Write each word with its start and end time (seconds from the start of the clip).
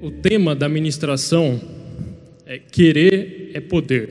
o 0.00 0.10
tema 0.10 0.54
da 0.54 0.68
ministração 0.68 1.60
é 2.46 2.58
querer 2.58 3.50
é 3.54 3.60
poder. 3.60 4.08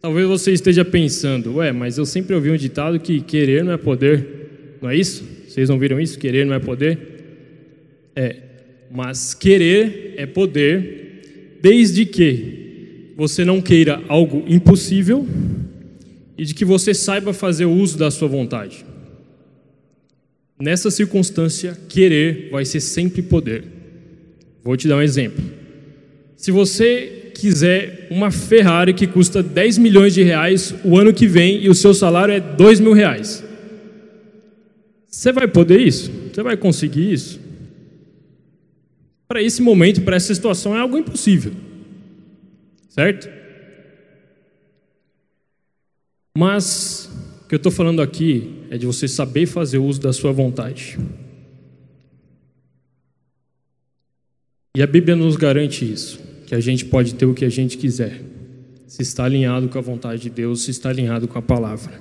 Talvez 0.00 0.26
você 0.26 0.52
esteja 0.52 0.84
pensando, 0.84 1.56
ué, 1.56 1.72
mas 1.72 1.98
eu 1.98 2.06
sempre 2.06 2.34
ouvi 2.34 2.50
um 2.50 2.56
ditado 2.56 3.00
que 3.00 3.20
querer 3.20 3.64
não 3.64 3.72
é 3.72 3.76
poder. 3.76 4.76
Não 4.80 4.90
é 4.90 4.96
isso? 4.96 5.24
Vocês 5.48 5.68
não 5.68 5.78
viram 5.78 6.00
isso? 6.00 6.18
Querer 6.18 6.46
não 6.46 6.54
é 6.54 6.58
poder? 6.58 6.98
É, 8.14 8.36
mas 8.90 9.34
querer 9.34 10.14
é 10.16 10.26
poder, 10.26 11.58
desde 11.60 12.04
que 12.04 13.12
você 13.16 13.44
não 13.44 13.60
queira 13.60 14.02
algo 14.08 14.44
impossível 14.48 15.26
e 16.36 16.44
de 16.44 16.54
que 16.54 16.64
você 16.64 16.94
saiba 16.94 17.32
fazer 17.32 17.64
uso 17.64 17.98
da 17.98 18.10
sua 18.10 18.28
vontade. 18.28 18.84
Nessa 20.60 20.90
circunstância, 20.90 21.76
querer 21.88 22.50
vai 22.50 22.64
ser 22.64 22.80
sempre 22.80 23.22
poder. 23.22 23.77
Vou 24.62 24.76
te 24.76 24.88
dar 24.88 24.96
um 24.96 25.02
exemplo. 25.02 25.42
Se 26.36 26.50
você 26.50 27.32
quiser 27.34 28.08
uma 28.10 28.30
Ferrari 28.30 28.92
que 28.92 29.06
custa 29.06 29.42
10 29.42 29.78
milhões 29.78 30.14
de 30.14 30.22
reais 30.22 30.74
o 30.84 30.96
ano 30.96 31.12
que 31.12 31.26
vem 31.26 31.62
e 31.62 31.68
o 31.68 31.74
seu 31.74 31.94
salário 31.94 32.34
é 32.34 32.40
2 32.40 32.80
mil 32.80 32.92
reais, 32.92 33.44
você 35.08 35.32
vai 35.32 35.48
poder 35.48 35.80
isso? 35.80 36.10
Você 36.32 36.42
vai 36.42 36.56
conseguir 36.56 37.12
isso? 37.12 37.40
Para 39.26 39.42
esse 39.42 39.60
momento, 39.60 40.02
para 40.02 40.16
essa 40.16 40.34
situação, 40.34 40.76
é 40.76 40.80
algo 40.80 40.96
impossível. 40.96 41.52
Certo? 42.88 43.28
Mas 46.36 47.10
o 47.44 47.48
que 47.48 47.54
eu 47.54 47.58
estou 47.58 47.72
falando 47.72 48.00
aqui 48.00 48.64
é 48.70 48.78
de 48.78 48.86
você 48.86 49.08
saber 49.08 49.46
fazer 49.46 49.78
uso 49.78 50.00
da 50.00 50.12
sua 50.12 50.32
vontade. 50.32 50.98
E 54.78 54.82
a 54.82 54.86
Bíblia 54.86 55.16
nos 55.16 55.34
garante 55.34 55.84
isso, 55.84 56.20
que 56.46 56.54
a 56.54 56.60
gente 56.60 56.84
pode 56.84 57.16
ter 57.16 57.26
o 57.26 57.34
que 57.34 57.44
a 57.44 57.48
gente 57.48 57.76
quiser, 57.76 58.22
se 58.86 59.02
está 59.02 59.24
alinhado 59.24 59.68
com 59.68 59.76
a 59.76 59.80
vontade 59.80 60.22
de 60.22 60.30
Deus, 60.30 60.62
se 60.62 60.70
está 60.70 60.90
alinhado 60.90 61.26
com 61.26 61.36
a 61.36 61.42
palavra. 61.42 62.00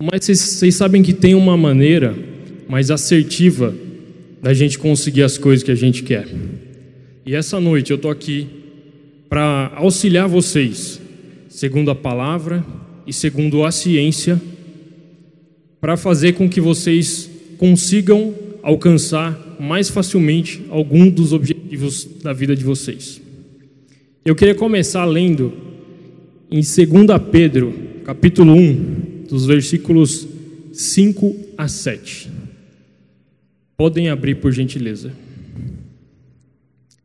Mas 0.00 0.24
vocês, 0.24 0.76
sabem 0.76 1.02
que 1.02 1.12
tem 1.12 1.34
uma 1.34 1.56
maneira 1.56 2.16
mais 2.68 2.88
assertiva 2.88 3.74
da 4.40 4.54
gente 4.54 4.78
conseguir 4.78 5.24
as 5.24 5.36
coisas 5.36 5.64
que 5.64 5.72
a 5.72 5.74
gente 5.74 6.04
quer. 6.04 6.28
E 7.26 7.34
essa 7.34 7.58
noite 7.58 7.90
eu 7.90 7.96
estou 7.96 8.08
aqui 8.08 8.46
para 9.28 9.72
auxiliar 9.74 10.28
vocês 10.28 11.00
segundo 11.48 11.90
a 11.90 11.96
palavra 11.96 12.64
e 13.04 13.12
segundo 13.12 13.64
a 13.64 13.72
ciência, 13.72 14.40
para 15.80 15.96
fazer 15.96 16.34
com 16.34 16.48
que 16.48 16.60
vocês 16.60 17.28
consigam 17.58 18.32
alcançar 18.62 19.51
mais 19.62 19.88
facilmente 19.88 20.60
algum 20.70 21.08
dos 21.08 21.32
objetivos 21.32 22.04
da 22.20 22.32
vida 22.32 22.56
de 22.56 22.64
vocês. 22.64 23.22
Eu 24.24 24.34
queria 24.34 24.56
começar 24.56 25.04
lendo 25.04 25.52
em 26.50 26.56
2 26.56 26.66
Pedro, 27.30 27.72
capítulo 28.04 28.54
1, 28.54 29.24
dos 29.28 29.46
versículos 29.46 30.26
5 30.72 31.36
a 31.56 31.68
7. 31.68 32.28
Podem 33.76 34.08
abrir 34.08 34.34
por 34.36 34.50
gentileza. 34.50 35.12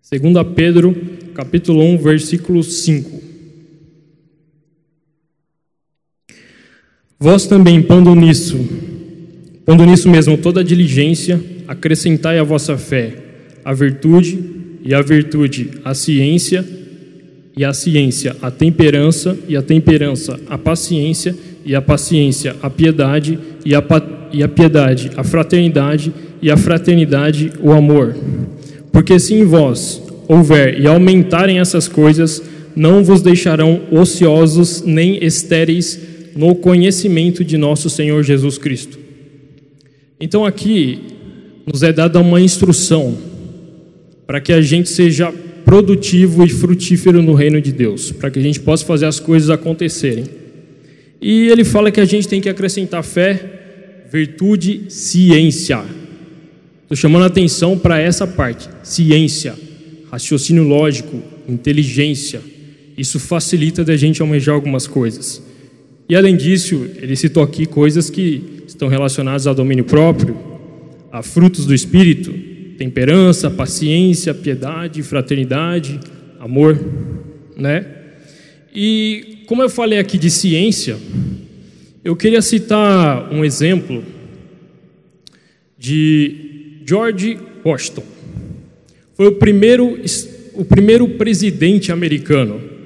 2 0.09 0.21
Pedro, 0.55 0.95
capítulo 1.35 1.83
1, 1.83 1.97
versículo 1.99 2.63
5. 2.63 3.21
Vós 7.19 7.45
também, 7.45 7.83
pondo 7.83 8.15
nisso, 8.15 8.57
pondo 9.63 9.85
nisso 9.85 10.09
mesmo 10.09 10.37
toda 10.39 10.61
a 10.61 10.63
diligência, 10.63 11.56
acrescentai 11.67 12.39
à 12.39 12.43
vossa 12.43 12.77
fé 12.77 13.13
a 13.63 13.73
virtude, 13.73 14.39
e 14.81 14.93
a 14.93 15.01
virtude 15.01 15.71
a 15.83 15.93
ciência, 15.93 16.65
e 17.55 17.65
a 17.65 17.73
ciência 17.73 18.35
a 18.41 18.49
temperança, 18.49 19.37
e 19.47 19.57
a 19.57 19.61
temperança 19.61 20.39
a 20.47 20.57
paciência, 20.57 21.35
e 21.65 21.75
a 21.75 21.81
paciência 21.81 22.55
a 22.61 22.69
piedade, 22.69 23.37
e 23.65 23.75
a, 23.75 23.83
e 24.31 24.41
a 24.41 24.47
piedade 24.47 25.11
a 25.17 25.23
fraternidade, 25.23 26.13
e 26.41 26.49
a 26.49 26.55
fraternidade 26.55 27.51
o 27.61 27.73
amor. 27.73 28.15
Porque 28.91 29.19
se 29.19 29.33
em 29.33 29.43
vós 29.43 30.01
houver 30.29 30.79
e 30.79 30.87
aumentarem 30.87 31.59
essas 31.59 31.89
coisas, 31.89 32.41
não 32.73 33.03
vos 33.03 33.21
deixarão 33.21 33.81
ociosos 33.91 34.81
nem 34.85 35.21
estéreis 35.21 35.99
no 36.35 36.55
conhecimento 36.55 37.43
de 37.43 37.57
nosso 37.57 37.89
Senhor 37.89 38.23
Jesus 38.23 38.57
Cristo. 38.57 38.97
Então 40.21 40.45
aqui 40.45 41.16
nos 41.67 41.83
é 41.83 41.91
dada 41.91 42.19
uma 42.21 42.39
instrução 42.39 43.17
para 44.25 44.39
que 44.39 44.53
a 44.53 44.61
gente 44.61 44.87
seja 44.87 45.31
produtivo 45.65 46.45
e 46.45 46.49
frutífero 46.49 47.21
no 47.21 47.33
reino 47.33 47.59
de 47.59 47.73
Deus, 47.73 48.09
para 48.09 48.31
que 48.31 48.39
a 48.39 48.41
gente 48.41 48.61
possa 48.61 48.85
fazer 48.85 49.05
as 49.05 49.19
coisas 49.19 49.49
acontecerem. 49.49 50.23
E 51.21 51.49
ele 51.49 51.65
fala 51.65 51.91
que 51.91 51.99
a 51.99 52.05
gente 52.05 52.27
tem 52.27 52.39
que 52.39 52.47
acrescentar 52.47 53.03
fé, 53.03 54.05
virtude, 54.09 54.83
ciência. 54.87 55.83
Estou 56.83 56.95
chamando 56.95 57.23
a 57.23 57.27
atenção 57.27 57.77
para 57.77 57.99
essa 57.99 58.25
parte: 58.25 58.69
ciência, 58.81 59.55
raciocínio 60.09 60.63
lógico, 60.63 61.21
inteligência. 61.49 62.39
Isso 62.97 63.19
facilita 63.19 63.83
da 63.83 63.95
gente 63.97 64.21
almejar 64.21 64.55
algumas 64.55 64.87
coisas. 64.87 65.43
E 66.09 66.15
além 66.15 66.37
disso, 66.37 66.87
ele 67.01 67.15
citou 67.15 67.43
aqui 67.43 67.65
coisas 67.65 68.09
que 68.09 68.63
estão 68.65 68.87
relacionadas 68.87 69.45
ao 69.45 69.53
domínio 69.53 69.83
próprio, 69.83 70.56
a 71.11 71.21
frutos 71.23 71.65
do 71.65 71.73
espírito, 71.73 72.33
temperança, 72.77 73.49
paciência, 73.49 74.33
piedade, 74.33 75.01
fraternidade, 75.03 75.99
amor, 76.39 76.79
né? 77.55 77.85
E 78.73 79.43
como 79.47 79.63
eu 79.63 79.69
falei 79.69 79.99
aqui 79.99 80.17
de 80.17 80.29
ciência, 80.29 80.97
eu 82.03 82.15
queria 82.15 82.41
citar 82.41 83.33
um 83.33 83.43
exemplo 83.43 84.03
de 85.77 86.81
George 86.85 87.37
Washington. 87.65 88.03
Foi 89.15 89.27
o 89.27 89.33
primeiro 89.33 89.99
o 90.53 90.65
primeiro 90.65 91.07
presidente 91.09 91.91
americano 91.91 92.77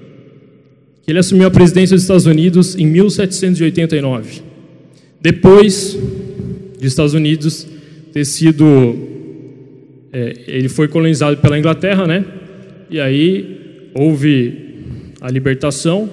ele 1.11 1.19
assumiu 1.19 1.45
a 1.45 1.51
presidência 1.51 1.95
dos 1.95 2.03
Estados 2.03 2.25
Unidos 2.25 2.75
em 2.75 2.85
1789. 2.85 4.41
Depois 5.19 5.97
dos 6.79 6.85
Estados 6.87 7.13
Unidos 7.13 7.67
ter 8.11 8.25
sido. 8.25 8.95
É, 10.13 10.33
ele 10.47 10.69
foi 10.69 10.87
colonizado 10.87 11.37
pela 11.37 11.57
Inglaterra, 11.57 12.05
né? 12.05 12.25
E 12.89 12.99
aí 12.99 13.89
houve 13.93 14.53
a 15.21 15.29
libertação, 15.29 16.09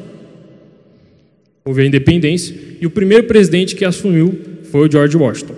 houve 1.65 1.83
a 1.83 1.87
independência, 1.87 2.55
e 2.81 2.87
o 2.87 2.91
primeiro 2.91 3.25
presidente 3.25 3.75
que 3.75 3.85
assumiu 3.85 4.39
foi 4.71 4.87
o 4.87 4.91
George 4.91 5.17
Washington. 5.17 5.55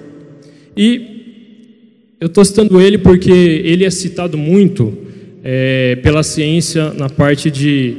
E 0.77 2.15
eu 2.21 2.27
estou 2.27 2.45
citando 2.45 2.81
ele 2.81 2.99
porque 2.99 3.31
ele 3.31 3.85
é 3.85 3.91
citado 3.91 4.39
muito 4.39 4.97
é, 5.43 5.97
pela 5.97 6.23
ciência 6.23 6.93
na 6.95 7.09
parte 7.09 7.51
de 7.51 7.97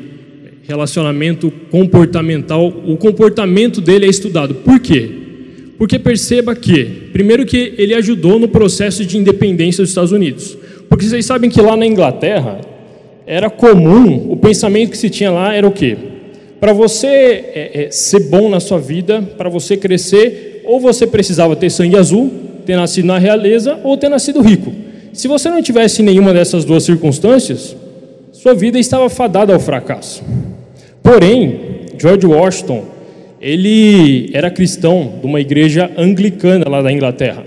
relacionamento 0.64 1.52
comportamental, 1.70 2.68
o 2.68 2.96
comportamento 2.96 3.82
dele 3.82 4.06
é 4.06 4.10
estudado. 4.10 4.56
Por 4.56 4.80
quê? 4.80 5.21
Porque 5.82 5.98
perceba 5.98 6.54
que, 6.54 7.10
primeiro 7.12 7.44
que 7.44 7.74
ele 7.76 7.96
ajudou 7.96 8.38
no 8.38 8.48
processo 8.48 9.04
de 9.04 9.18
independência 9.18 9.82
dos 9.82 9.90
Estados 9.90 10.12
Unidos. 10.12 10.56
Porque 10.88 11.06
vocês 11.06 11.26
sabem 11.26 11.50
que 11.50 11.60
lá 11.60 11.76
na 11.76 11.88
Inglaterra 11.88 12.62
era 13.26 13.50
comum, 13.50 14.32
o 14.32 14.38
pensamento 14.38 14.92
que 14.92 14.98
se 15.00 15.10
tinha 15.10 15.32
lá 15.32 15.56
era 15.56 15.68
o 15.68 15.72
quê? 15.72 15.98
Para 16.60 16.72
você 16.72 17.08
é, 17.08 17.86
é, 17.86 17.88
ser 17.90 18.30
bom 18.30 18.48
na 18.48 18.60
sua 18.60 18.78
vida, 18.78 19.24
para 19.36 19.50
você 19.50 19.76
crescer, 19.76 20.62
ou 20.66 20.80
você 20.80 21.08
precisava 21.08 21.56
ter 21.56 21.72
sangue 21.72 21.98
azul, 21.98 22.32
ter 22.64 22.76
nascido 22.76 23.06
na 23.06 23.18
realeza, 23.18 23.80
ou 23.84 23.98
ter 23.98 24.08
nascido 24.08 24.40
rico. 24.40 24.72
Se 25.12 25.28
você 25.28 25.50
não 25.50 25.64
tivesse 25.64 26.04
nenhuma 26.04 26.32
dessas 26.32 26.64
duas 26.64 26.84
circunstâncias, 26.84 27.76
sua 28.32 28.54
vida 28.54 28.78
estava 28.78 29.10
fadada 29.10 29.52
ao 29.52 29.60
fracasso. 29.60 30.24
Porém, 31.02 31.88
George 31.98 32.28
Washington, 32.28 32.86
ele 33.42 34.30
era 34.34 34.52
cristão 34.52 35.16
de 35.20 35.26
uma 35.26 35.42
igreja 35.42 35.92
anglicana 35.98 36.70
lá 36.70 36.82
da 36.82 36.92
Inglaterra. 36.92 37.44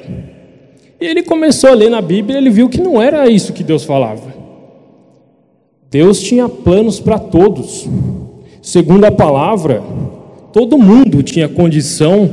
E 1.00 1.06
ele 1.06 1.23
começou 1.23 1.70
a 1.70 1.75
ler 1.75 1.88
na 1.88 2.02
Bíblia 2.02 2.37
e 2.37 2.38
ele 2.38 2.50
viu 2.50 2.69
que 2.69 2.81
não 2.81 3.00
era 3.00 3.29
isso 3.29 3.52
que 3.52 3.62
Deus 3.62 3.85
falava. 3.85 4.35
Deus 5.88 6.20
tinha 6.20 6.49
planos 6.49 6.99
para 6.99 7.19
todos. 7.19 7.88
Segundo 8.61 9.05
a 9.05 9.12
palavra, 9.12 9.82
todo 10.52 10.76
mundo 10.76 11.23
tinha 11.23 11.49
condição 11.49 12.29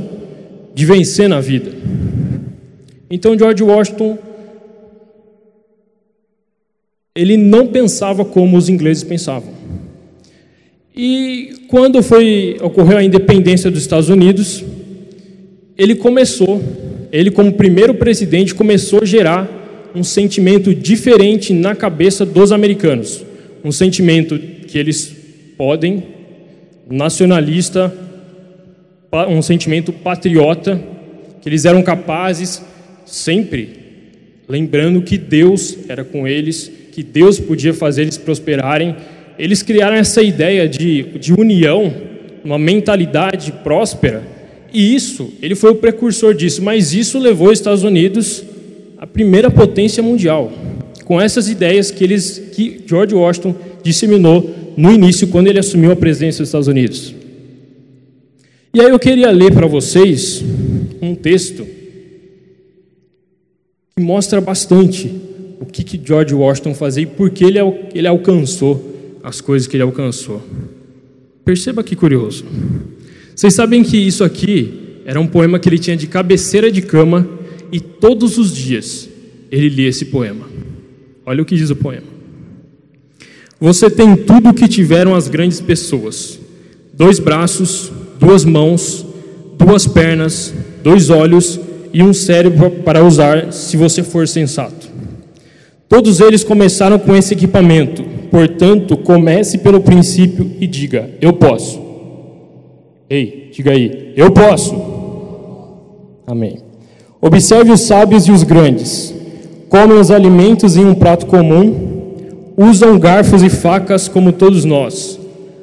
de 0.74 0.84
vencer 0.84 1.28
na 1.28 1.40
vida. 1.40 1.70
Então 3.08 3.38
George 3.38 3.62
Washington 3.62 4.18
ele 7.14 7.36
não 7.36 7.66
pensava 7.66 8.24
como 8.24 8.56
os 8.56 8.68
ingleses 8.68 9.04
pensavam. 9.04 9.61
E 10.94 11.64
quando 11.68 12.02
foi 12.02 12.58
ocorreu 12.60 12.98
a 12.98 13.04
independência 13.04 13.70
dos 13.70 13.80
Estados 13.80 14.08
Unidos, 14.08 14.62
ele 15.76 15.94
começou, 15.94 16.62
ele 17.10 17.30
como 17.30 17.52
primeiro 17.54 17.94
presidente 17.94 18.54
começou 18.54 19.00
a 19.02 19.06
gerar 19.06 19.90
um 19.94 20.04
sentimento 20.04 20.74
diferente 20.74 21.52
na 21.52 21.74
cabeça 21.74 22.24
dos 22.24 22.52
americanos. 22.52 23.24
Um 23.64 23.72
sentimento 23.72 24.38
que 24.38 24.78
eles 24.78 25.14
podem, 25.56 26.02
nacionalista, 26.90 27.92
um 29.28 29.40
sentimento 29.42 29.92
patriota, 29.92 30.80
que 31.40 31.48
eles 31.48 31.64
eram 31.64 31.82
capazes, 31.82 32.62
sempre 33.04 33.80
lembrando 34.48 35.02
que 35.02 35.16
Deus 35.16 35.78
era 35.88 36.04
com 36.04 36.26
eles, 36.26 36.70
que 36.92 37.02
Deus 37.02 37.38
podia 37.38 37.72
fazer 37.72 38.02
eles 38.02 38.18
prosperarem. 38.18 38.94
Eles 39.42 39.60
criaram 39.60 39.96
essa 39.96 40.22
ideia 40.22 40.68
de, 40.68 41.02
de 41.18 41.32
união, 41.32 41.92
uma 42.44 42.60
mentalidade 42.60 43.50
próspera, 43.50 44.22
e 44.72 44.94
isso, 44.94 45.32
ele 45.42 45.56
foi 45.56 45.72
o 45.72 45.74
precursor 45.74 46.32
disso, 46.32 46.62
mas 46.62 46.94
isso 46.94 47.18
levou 47.18 47.48
os 47.48 47.58
Estados 47.58 47.82
Unidos 47.82 48.44
à 48.96 49.04
primeira 49.04 49.50
potência 49.50 50.00
mundial, 50.00 50.52
com 51.04 51.20
essas 51.20 51.48
ideias 51.48 51.90
que, 51.90 52.04
eles, 52.04 52.40
que 52.52 52.82
George 52.86 53.16
Washington 53.16 53.56
disseminou 53.82 54.48
no 54.76 54.92
início, 54.92 55.26
quando 55.26 55.48
ele 55.48 55.58
assumiu 55.58 55.90
a 55.90 55.96
presidência 55.96 56.38
dos 56.38 56.48
Estados 56.50 56.68
Unidos. 56.68 57.12
E 58.72 58.80
aí 58.80 58.90
eu 58.90 58.98
queria 59.00 59.32
ler 59.32 59.52
para 59.52 59.66
vocês 59.66 60.40
um 61.02 61.16
texto 61.16 61.66
que 63.96 64.00
mostra 64.04 64.40
bastante 64.40 65.12
o 65.58 65.66
que, 65.66 65.82
que 65.82 66.00
George 66.00 66.32
Washington 66.32 66.74
fazia 66.74 67.02
e 67.02 67.06
por 67.06 67.28
que 67.30 67.42
ele, 67.42 67.58
ele 67.92 68.06
alcançou 68.06 68.91
as 69.22 69.40
coisas 69.40 69.68
que 69.68 69.76
ele 69.76 69.82
alcançou. 69.82 70.42
Perceba 71.44 71.82
que 71.82 71.96
curioso. 71.96 72.44
Vocês 73.34 73.54
sabem 73.54 73.82
que 73.82 73.96
isso 73.96 74.22
aqui 74.24 75.00
era 75.04 75.20
um 75.20 75.26
poema 75.26 75.58
que 75.58 75.68
ele 75.68 75.78
tinha 75.78 75.96
de 75.96 76.06
cabeceira 76.06 76.70
de 76.70 76.82
cama 76.82 77.28
e 77.70 77.80
todos 77.80 78.38
os 78.38 78.54
dias 78.54 79.08
ele 79.50 79.68
lia 79.68 79.88
esse 79.88 80.06
poema. 80.06 80.46
Olha 81.24 81.42
o 81.42 81.46
que 81.46 81.56
diz 81.56 81.70
o 81.70 81.76
poema. 81.76 82.06
Você 83.60 83.88
tem 83.88 84.16
tudo 84.16 84.50
o 84.50 84.54
que 84.54 84.66
tiveram 84.66 85.14
as 85.14 85.28
grandes 85.28 85.60
pessoas: 85.60 86.38
dois 86.92 87.18
braços, 87.18 87.92
duas 88.18 88.44
mãos, 88.44 89.06
duas 89.56 89.86
pernas, 89.86 90.52
dois 90.82 91.10
olhos 91.10 91.60
e 91.92 92.02
um 92.02 92.12
cérebro 92.12 92.70
para 92.84 93.04
usar 93.04 93.52
se 93.52 93.76
você 93.76 94.02
for 94.02 94.26
sensato. 94.26 94.90
Todos 95.88 96.20
eles 96.20 96.42
começaram 96.42 96.98
com 96.98 97.14
esse 97.14 97.34
equipamento, 97.34 98.04
portanto, 98.32 98.96
comece 98.96 99.58
pelo 99.58 99.80
princípio 99.80 100.50
e 100.58 100.66
diga: 100.66 101.10
Eu 101.20 101.34
posso. 101.34 101.80
Ei, 103.08 103.50
diga 103.52 103.70
aí: 103.70 104.12
Eu 104.16 104.32
posso. 104.32 104.74
Amém. 106.26 106.58
Observe 107.20 107.70
os 107.70 107.82
sábios 107.82 108.26
e 108.26 108.32
os 108.32 108.42
grandes. 108.42 109.14
Comem 109.68 109.96
os 109.96 110.10
alimentos 110.10 110.76
em 110.76 110.84
um 110.84 110.94
prato 110.94 111.26
comum, 111.26 112.50
usam 112.56 112.98
garfos 112.98 113.44
e 113.44 113.48
facas 113.48 114.08
como 114.08 114.32
todos 114.32 114.64
nós 114.64 115.22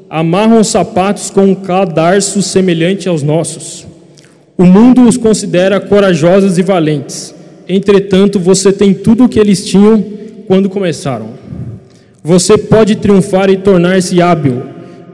amarram 0.10 0.60
os 0.60 0.70
sapatos 0.70 1.30
com 1.30 1.42
um 1.42 1.56
cadarço 1.56 2.42
semelhante 2.42 3.08
aos 3.08 3.22
nossos. 3.22 3.86
O 4.58 4.66
mundo 4.66 5.08
os 5.08 5.16
considera 5.16 5.80
corajosos 5.80 6.58
e 6.58 6.64
valentes. 6.64 7.34
Entretanto, 7.68 8.40
você 8.40 8.74
tem 8.74 8.94
tudo 8.94 9.26
o 9.26 9.30
que 9.30 9.40
eles 9.40 9.64
tinham 9.66 10.04
quando 10.48 10.70
começaram. 10.70 11.39
Você 12.24 12.58
pode 12.58 12.98
triunfar 12.98 13.50
e 13.50 13.58
tornar-se 13.58 14.22
hábil, 14.22 14.64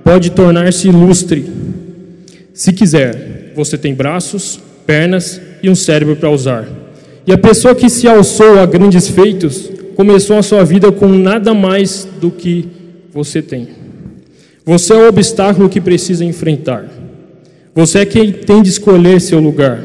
pode 0.04 0.32
tornar-se 0.32 0.88
ilustre. 0.88 1.46
Se 2.54 2.74
quiser, 2.74 3.52
você 3.56 3.78
tem 3.78 3.94
braços, 3.94 4.60
pernas 4.86 5.40
e 5.62 5.70
um 5.70 5.76
cérebro 5.76 6.16
para 6.16 6.30
usar. 6.30 6.68
E 7.28 7.32
a 7.32 7.38
pessoa 7.38 7.76
que 7.76 7.90
se 7.90 8.08
alçou 8.08 8.60
a 8.60 8.66
grandes 8.66 9.08
feitos 9.08 9.70
começou 9.96 10.38
a 10.38 10.44
sua 10.44 10.64
vida 10.64 10.92
com 10.92 11.08
nada 11.08 11.54
mais 11.54 12.08
do 12.20 12.30
que 12.30 12.68
você 13.14 13.42
tem. 13.42 13.70
Você 14.66 14.94
é 14.94 14.98
o 14.98 15.08
obstáculo 15.08 15.70
que 15.70 15.80
precisa 15.80 16.26
enfrentar. 16.26 16.86
Você 17.74 18.00
é 18.00 18.06
quem 18.06 18.32
tem 18.32 18.62
de 18.62 18.70
escolher 18.70 19.22
seu 19.22 19.40
lugar. 19.40 19.80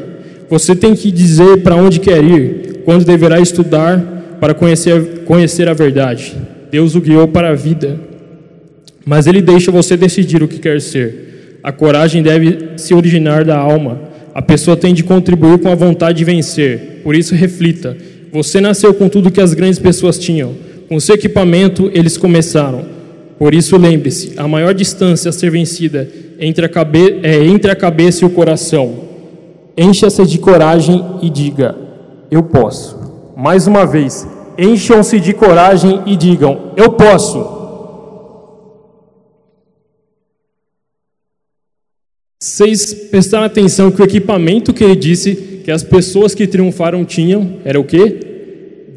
Você 0.49 0.75
tem 0.75 0.95
que 0.95 1.11
dizer 1.11 1.61
para 1.61 1.75
onde 1.75 1.99
quer 1.99 2.23
ir, 2.23 2.81
quando 2.83 3.05
deverá 3.05 3.39
estudar 3.39 4.37
para 4.39 4.53
conhecer, 4.53 5.23
conhecer 5.25 5.69
a 5.69 5.73
verdade. 5.73 6.35
Deus 6.71 6.95
o 6.95 7.01
guiou 7.01 7.27
para 7.27 7.49
a 7.49 7.53
vida, 7.53 7.99
mas 9.05 9.27
Ele 9.27 9.41
deixa 9.41 9.71
você 9.71 9.97
decidir 9.97 10.41
o 10.41 10.47
que 10.47 10.57
quer 10.57 10.79
ser. 10.79 11.59
A 11.61 11.71
coragem 11.71 12.23
deve 12.23 12.77
se 12.77 12.93
originar 12.93 13.43
da 13.43 13.57
alma. 13.57 13.99
A 14.33 14.41
pessoa 14.41 14.77
tem 14.77 14.93
de 14.93 15.03
contribuir 15.03 15.59
com 15.59 15.69
a 15.69 15.75
vontade 15.75 16.19
de 16.19 16.23
vencer. 16.23 17.01
Por 17.03 17.13
isso, 17.13 17.35
reflita. 17.35 17.97
Você 18.31 18.61
nasceu 18.61 18.93
com 18.93 19.09
tudo 19.09 19.29
que 19.29 19.41
as 19.41 19.53
grandes 19.53 19.77
pessoas 19.77 20.17
tinham. 20.17 20.55
Com 20.87 20.99
seu 20.99 21.15
equipamento, 21.15 21.91
eles 21.93 22.17
começaram. 22.17 22.85
Por 23.37 23.53
isso, 23.53 23.75
lembre-se: 23.75 24.33
a 24.37 24.47
maior 24.47 24.73
distância 24.73 25.29
a 25.29 25.33
ser 25.33 25.51
vencida 25.51 26.09
entre 26.39 26.65
a, 26.65 26.69
cabe 26.69 27.19
é 27.21 27.43
entre 27.43 27.69
a 27.69 27.75
cabeça 27.75 28.23
e 28.23 28.27
o 28.27 28.29
coração. 28.29 29.11
Encha-se 29.77 30.25
de 30.25 30.37
coragem 30.37 31.03
e 31.21 31.29
diga: 31.29 31.75
Eu 32.29 32.43
posso. 32.43 32.99
Mais 33.35 33.67
uma 33.67 33.85
vez, 33.85 34.25
encham-se 34.57 35.19
de 35.19 35.33
coragem 35.33 36.01
e 36.05 36.15
digam: 36.15 36.73
Eu 36.75 36.91
posso. 36.93 37.61
Vocês 42.39 42.93
prestaram 42.93 43.45
atenção 43.45 43.91
que 43.91 44.01
o 44.01 44.05
equipamento 44.05 44.73
que 44.73 44.83
ele 44.83 44.95
disse 44.95 45.35
que 45.63 45.71
as 45.71 45.83
pessoas 45.83 46.33
que 46.33 46.47
triunfaram 46.47 47.05
tinham 47.05 47.57
era 47.63 47.79
o 47.79 47.83
quê? 47.83 48.19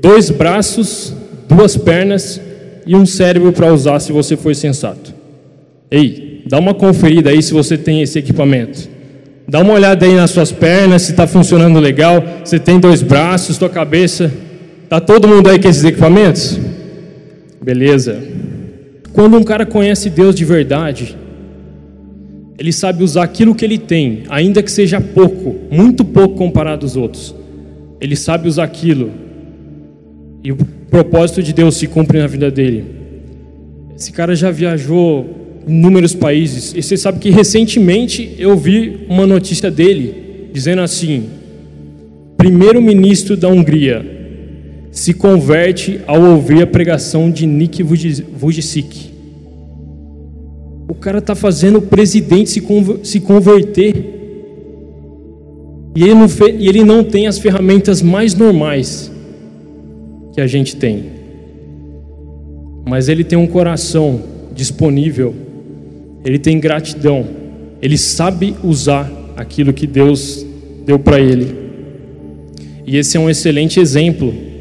Dois 0.01 0.31
braços, 0.31 1.15
duas 1.47 1.77
pernas 1.77 2.41
e 2.87 2.97
um 2.97 3.05
cérebro 3.05 3.53
para 3.53 3.73
usar 3.73 4.00
se 4.00 4.12
você 4.12 4.37
for 4.37 4.55
sensato. 4.55 5.15
Ei, 5.91 6.43
dá 6.47 6.59
uma 6.59 6.75
conferida 6.75 7.31
aí 7.31 7.43
se 7.43 7.53
você 7.53 7.77
tem 7.77 8.00
esse 8.03 8.19
equipamento. 8.19 8.89
Dá 9.47 9.61
uma 9.61 9.75
olhada 9.75 10.07
aí 10.07 10.15
nas 10.15 10.31
suas 10.31 10.50
pernas, 10.50 11.03
se 11.03 11.11
está 11.11 11.27
funcionando 11.27 11.79
legal. 11.79 12.25
Você 12.43 12.59
tem 12.59 12.81
dois 12.81 13.03
braços, 13.03 13.57
sua 13.57 13.69
cabeça. 13.69 14.33
Tá 14.94 15.00
todo 15.00 15.26
mundo 15.26 15.50
aí 15.50 15.58
com 15.58 15.69
esses 15.69 15.82
equipamentos? 15.82 16.56
Beleza. 17.61 18.23
Quando 19.12 19.37
um 19.37 19.43
cara 19.43 19.67
conhece 19.67 20.08
Deus 20.08 20.37
de 20.37 20.44
verdade, 20.44 21.17
ele 22.56 22.73
sabe 22.73 23.02
usar 23.02 23.25
aquilo 23.25 23.56
que 23.56 23.64
ele 23.64 23.76
tem, 23.76 24.23
ainda 24.29 24.62
que 24.62 24.70
seja 24.70 25.00
pouco, 25.00 25.56
muito 25.69 26.05
pouco 26.05 26.37
comparado 26.37 26.87
aos 26.87 26.94
outros. 26.94 27.35
Ele 28.00 28.14
sabe 28.14 28.46
usar 28.46 28.62
aquilo. 28.62 29.11
E 30.44 30.55
propósito 30.88 31.43
de 31.43 31.52
Deus 31.52 31.75
se 31.75 31.88
cumpre 31.88 32.20
na 32.20 32.29
vida 32.29 32.49
dele. 32.49 32.85
Esse 33.99 34.12
cara 34.12 34.37
já 34.37 34.52
viajou 34.52 35.28
inúmeros 35.66 36.14
países. 36.14 36.73
E 36.73 36.80
você 36.80 36.97
sabe 36.97 37.19
que 37.19 37.30
recentemente 37.30 38.37
eu 38.38 38.57
vi 38.57 39.00
uma 39.09 39.26
notícia 39.26 39.73
dele 39.73 40.50
dizendo 40.52 40.83
assim: 40.83 41.30
primeiro-ministro 42.37 43.37
da 43.37 43.49
Hungria 43.49 44.23
se 44.95 45.13
converte 45.13 46.01
ao 46.07 46.23
ouvir 46.23 46.63
a 46.63 46.67
pregação 46.69 47.29
de 47.29 47.49
Nick 47.49 47.83
Vujicic. 47.83 49.13
O 50.89 50.95
cara 50.95 51.19
está 51.19 51.35
fazendo 51.35 51.79
o 51.79 51.83
presidente 51.83 52.63
se, 53.03 53.21
converter. 53.21 53.97
E 55.97 56.05
ele, 56.05 56.15
não 56.15 56.27
e 56.61 56.69
ele 56.69 56.85
não 56.85 57.03
tem 57.03 57.27
as 57.27 57.41
ferramentas 57.41 58.01
mais 58.01 58.37
normais 58.37 59.11
que 60.33 60.41
a 60.41 60.47
gente 60.47 60.77
tem. 60.77 61.07
Mas 62.89 63.09
ele 63.09 63.25
tem 63.25 63.37
um 63.37 63.49
coração 63.49 64.23
disponível, 64.55 65.35
ele 66.25 66.39
tem 66.39 66.61
gratidão, 66.61 67.27
ele 67.83 67.99
sabe 67.99 68.55
usar 68.63 69.11
aquilo 69.37 69.73
que 69.73 69.89
Deus 69.89 70.47
deu 70.87 71.01
para 71.01 71.19
ele. 71.19 71.53
E 72.87 72.97
esse 72.97 73.17
é 73.17 73.21
um 73.21 73.29
excelente 73.29 73.81
exemplo 73.81 74.53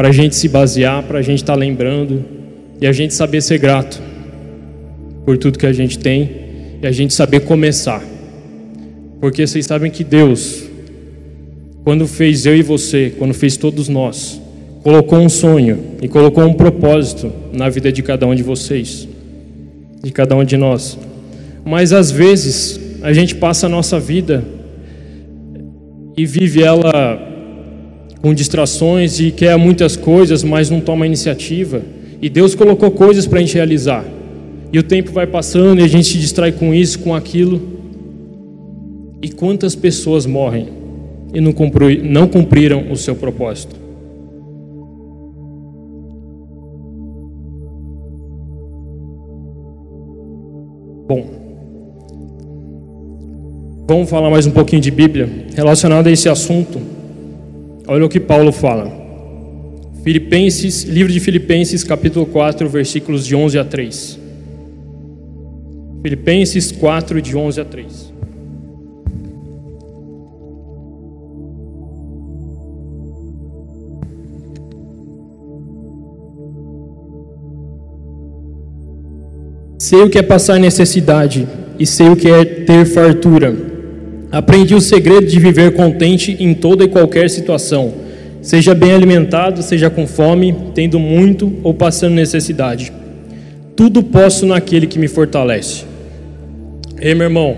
para 0.00 0.08
a 0.08 0.12
gente 0.12 0.34
se 0.34 0.48
basear, 0.48 1.02
para 1.02 1.18
a 1.18 1.22
gente 1.22 1.42
estar 1.42 1.52
tá 1.52 1.58
lembrando 1.58 2.24
e 2.80 2.86
a 2.86 2.92
gente 2.92 3.12
saber 3.12 3.42
ser 3.42 3.58
grato 3.58 4.00
por 5.26 5.36
tudo 5.36 5.58
que 5.58 5.66
a 5.66 5.74
gente 5.74 5.98
tem 5.98 6.30
e 6.82 6.86
a 6.86 6.90
gente 6.90 7.12
saber 7.12 7.40
começar. 7.40 8.02
Porque 9.20 9.46
vocês 9.46 9.66
sabem 9.66 9.90
que 9.90 10.02
Deus, 10.02 10.64
quando 11.84 12.08
fez 12.08 12.46
eu 12.46 12.56
e 12.56 12.62
você, 12.62 13.12
quando 13.18 13.34
fez 13.34 13.58
todos 13.58 13.90
nós, 13.90 14.40
colocou 14.82 15.18
um 15.18 15.28
sonho 15.28 15.78
e 16.00 16.08
colocou 16.08 16.44
um 16.44 16.54
propósito 16.54 17.30
na 17.52 17.68
vida 17.68 17.92
de 17.92 18.02
cada 18.02 18.26
um 18.26 18.34
de 18.34 18.42
vocês, 18.42 19.06
de 20.02 20.10
cada 20.10 20.34
um 20.34 20.44
de 20.44 20.56
nós. 20.56 20.96
Mas 21.62 21.92
às 21.92 22.10
vezes 22.10 22.80
a 23.02 23.12
gente 23.12 23.34
passa 23.34 23.66
a 23.66 23.68
nossa 23.68 24.00
vida 24.00 24.42
e 26.16 26.24
vive 26.24 26.62
ela 26.62 27.29
com 28.22 28.34
distrações 28.34 29.18
e 29.18 29.30
quer 29.30 29.56
muitas 29.56 29.96
coisas, 29.96 30.44
mas 30.44 30.70
não 30.70 30.80
toma 30.80 31.06
iniciativa. 31.06 31.82
E 32.20 32.28
Deus 32.28 32.54
colocou 32.54 32.90
coisas 32.90 33.26
para 33.26 33.38
a 33.38 33.40
gente 33.40 33.54
realizar. 33.54 34.04
E 34.72 34.78
o 34.78 34.82
tempo 34.82 35.10
vai 35.10 35.26
passando 35.26 35.80
e 35.80 35.84
a 35.84 35.88
gente 35.88 36.06
se 36.06 36.18
distrai 36.18 36.52
com 36.52 36.74
isso, 36.74 36.98
com 36.98 37.14
aquilo. 37.14 37.60
E 39.22 39.28
quantas 39.30 39.74
pessoas 39.74 40.26
morrem 40.26 40.68
e 41.32 41.40
não, 41.40 41.54
não 42.04 42.28
cumpriram 42.28 42.90
o 42.90 42.96
seu 42.96 43.14
propósito? 43.14 43.76
Bom, 51.08 51.26
vamos 53.88 54.08
falar 54.08 54.30
mais 54.30 54.46
um 54.46 54.52
pouquinho 54.52 54.80
de 54.80 54.92
Bíblia 54.92 55.28
relacionado 55.56 56.06
a 56.06 56.12
esse 56.12 56.28
assunto. 56.28 56.99
Olha 57.92 58.06
o 58.06 58.08
que 58.08 58.20
Paulo 58.20 58.52
fala. 58.52 58.88
Filipenses, 60.04 60.84
livro 60.84 61.12
de 61.12 61.18
Filipenses, 61.18 61.82
capítulo 61.82 62.24
4, 62.24 62.68
versículos 62.68 63.26
de 63.26 63.34
11 63.34 63.58
a 63.58 63.64
3. 63.64 64.20
Filipenses 66.00 66.70
4, 66.70 67.20
de 67.20 67.36
11 67.36 67.60
a 67.60 67.64
3. 67.64 68.12
Sei 79.80 80.00
o 80.00 80.08
que 80.08 80.18
é 80.18 80.22
passar 80.22 80.60
necessidade 80.60 81.48
e 81.76 81.84
sei 81.84 82.08
o 82.08 82.14
que 82.14 82.30
é 82.30 82.44
ter 82.44 82.86
fartura. 82.86 83.69
Aprendi 84.32 84.74
o 84.76 84.80
segredo 84.80 85.26
de 85.26 85.40
viver 85.40 85.74
contente 85.74 86.36
em 86.38 86.54
toda 86.54 86.84
e 86.84 86.88
qualquer 86.88 87.28
situação, 87.28 87.92
seja 88.40 88.74
bem 88.74 88.92
alimentado, 88.92 89.60
seja 89.60 89.90
com 89.90 90.06
fome, 90.06 90.54
tendo 90.72 91.00
muito 91.00 91.52
ou 91.64 91.74
passando 91.74 92.14
necessidade. 92.14 92.92
Tudo 93.74 94.02
posso 94.02 94.46
naquele 94.46 94.86
que 94.86 95.00
me 95.00 95.08
fortalece. 95.08 95.84
Ei, 97.00 97.14
meu 97.14 97.24
irmão, 97.24 97.56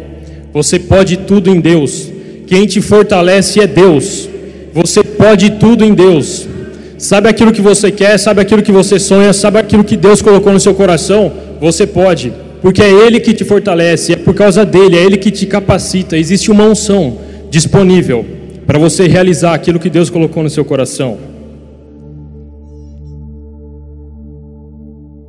você 0.53 0.79
pode 0.79 1.19
tudo 1.19 1.51
em 1.51 1.61
Deus. 1.61 2.11
Quem 2.47 2.67
te 2.67 2.81
fortalece 2.81 3.61
é 3.61 3.67
Deus. 3.67 4.29
Você 4.73 5.05
pode 5.05 5.51
tudo 5.51 5.85
em 5.85 5.93
Deus. 5.93 6.49
Sabe 6.97 7.29
aquilo 7.29 7.53
que 7.53 7.61
você 7.61 7.91
quer, 7.91 8.17
sabe 8.19 8.41
aquilo 8.41 8.63
que 8.63 8.73
você 8.73 8.99
sonha, 8.99 9.33
sabe 9.33 9.59
aquilo 9.59 9.85
que 9.85 9.97
Deus 9.97 10.23
colocou 10.23 10.53
no 10.53 10.61
seu 10.61 10.75
coração? 10.75 11.33
Você 11.61 11.87
pode, 11.87 12.33
porque 12.63 12.81
é 12.81 12.91
Ele 12.91 13.19
que 13.19 13.35
te 13.35 13.45
fortalece, 13.45 14.13
é 14.13 14.17
por 14.17 14.35
causa 14.35 14.65
dele, 14.65 14.97
é 14.97 15.03
Ele 15.03 15.17
que 15.19 15.33
te 15.33 15.45
capacita. 15.45 16.17
Existe 16.17 16.51
uma 16.51 16.65
unção 16.65 17.19
disponível 17.51 18.25
para 18.67 18.79
você 18.79 19.09
realizar 19.09 19.53
aquilo 19.53 19.81
que 19.81 19.91
Deus 19.91 20.09
colocou 20.09 20.45
no 20.45 20.49
seu 20.49 20.65
coração. 20.65 21.19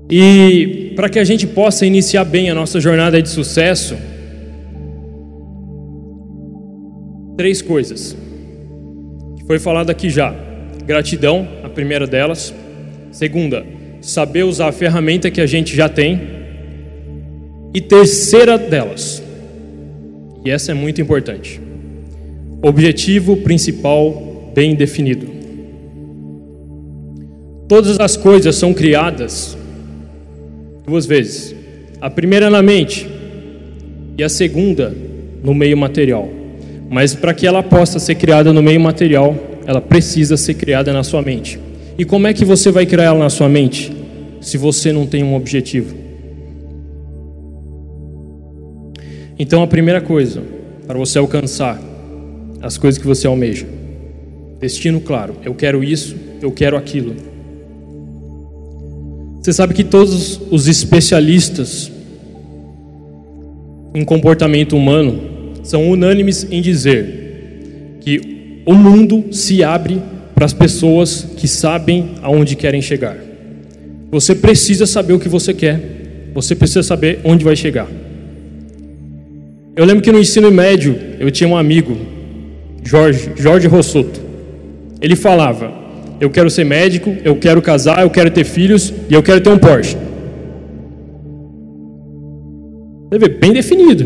E 0.10 0.94
para 0.96 1.10
que 1.10 1.18
a 1.18 1.24
gente 1.24 1.48
possa 1.48 1.88
iniciar 1.88 2.24
bem 2.24 2.52
a 2.52 2.54
nossa 2.54 2.80
jornada 2.80 3.20
de 3.20 3.28
sucesso, 3.28 3.98
três 7.36 7.64
coisas 7.64 8.16
que 9.40 9.46
foi 9.48 9.58
falado 9.58 9.90
aqui 9.90 10.08
já: 10.08 10.36
gratidão, 10.86 11.48
a 11.64 11.70
primeira 11.70 12.06
delas. 12.06 12.54
Segunda, 13.12 13.66
saber 14.02 14.44
usar 14.44 14.68
a 14.68 14.72
ferramenta 14.72 15.32
que 15.32 15.42
a 15.42 15.48
gente 15.48 15.76
já 15.76 15.90
tem. 15.90 16.43
E 17.74 17.82
terceira 17.82 18.58
delas, 18.58 19.24
e 20.46 20.50
essa 20.52 20.72
é 20.72 20.76
muito 20.76 21.02
importante: 21.02 21.60
objetivo 22.62 23.38
principal 23.38 24.52
bem 24.54 24.76
definido. 24.76 25.28
Todas 27.68 28.00
as 28.00 28.16
coisas 28.16 28.56
são 28.56 28.74
criadas 28.74 29.58
duas 30.86 31.06
vezes. 31.06 31.56
A 32.00 32.10
primeira 32.10 32.50
na 32.50 32.62
mente 32.62 33.08
e 34.18 34.24
a 34.24 34.30
segunda 34.30 34.96
no 35.44 35.54
meio 35.54 35.76
material. 35.76 36.30
Mas 36.90 37.16
para 37.16 37.34
que 37.34 37.48
ela 37.48 37.64
possa 37.64 37.98
ser 37.98 38.16
criada 38.16 38.54
no 38.54 38.62
meio 38.62 38.80
material, 38.80 39.36
ela 39.66 39.82
precisa 39.82 40.38
ser 40.38 40.54
criada 40.54 40.94
na 40.94 41.04
sua 41.04 41.22
mente. 41.22 41.58
E 41.98 42.06
como 42.06 42.28
é 42.28 42.34
que 42.34 42.46
você 42.46 42.70
vai 42.70 42.86
criar 42.86 43.06
ela 43.06 43.20
na 43.20 43.30
sua 43.30 43.50
mente 43.50 43.92
se 44.42 44.58
você 44.58 44.92
não 44.92 45.08
tem 45.08 45.24
um 45.24 45.34
objetivo? 45.34 46.03
Então 49.44 49.62
a 49.62 49.68
primeira 49.68 50.00
coisa 50.00 50.42
para 50.88 50.98
você 50.98 51.20
alcançar 51.20 51.78
as 52.62 52.78
coisas 52.78 52.98
que 52.98 53.06
você 53.06 53.28
almeja, 53.28 53.66
destino 54.58 55.02
claro, 55.02 55.36
eu 55.44 55.54
quero 55.54 55.84
isso, 55.84 56.16
eu 56.42 56.50
quero 56.50 56.78
aquilo. 56.78 57.14
Você 59.42 59.52
sabe 59.52 59.74
que 59.74 59.84
todos 59.84 60.40
os 60.50 60.70
especialistas 60.70 61.92
em 63.94 64.06
comportamento 64.06 64.78
humano 64.78 65.60
são 65.62 65.90
unânimes 65.90 66.48
em 66.50 66.62
dizer 66.62 67.98
que 68.00 68.62
o 68.66 68.74
mundo 68.74 69.26
se 69.34 69.62
abre 69.62 70.02
para 70.34 70.46
as 70.46 70.54
pessoas 70.54 71.28
que 71.36 71.50
sabem 71.50 72.12
aonde 72.22 72.56
querem 72.56 72.82
chegar. 72.82 73.18
Você 74.10 74.36
precisa 74.36 74.86
saber 74.86 75.12
o 75.12 75.20
que 75.20 75.28
você 75.28 75.54
quer, 75.54 76.32
você 76.34 76.56
precisa 76.56 76.82
saber 76.82 77.20
onde 77.26 77.44
vai 77.44 77.58
chegar. 77.58 77.90
Eu 79.76 79.86
lembro 79.86 80.04
que 80.04 80.12
no 80.12 80.20
ensino 80.20 80.52
médio 80.52 80.96
eu 81.20 81.32
tinha 81.32 81.50
um 81.50 81.58
amigo, 81.58 81.98
Jorge, 82.84 83.32
Jorge 83.36 83.68
Rossoto. 83.68 84.22
Ele 85.02 85.16
falava: 85.16 85.74
eu 86.20 86.30
quero 86.30 86.50
ser 86.50 86.64
médico, 86.64 87.16
eu 87.24 87.36
quero 87.36 87.62
casar, 87.62 88.02
eu 88.02 88.10
quero 88.10 88.30
ter 88.30 88.44
filhos 88.44 88.94
e 89.10 89.14
eu 89.14 89.24
quero 89.24 89.42
ter 89.42 89.50
um 89.50 89.58
Porsche. 89.58 89.98
Você 93.10 93.20
vê, 93.20 93.30
bem 93.30 93.52
definido. 93.52 94.06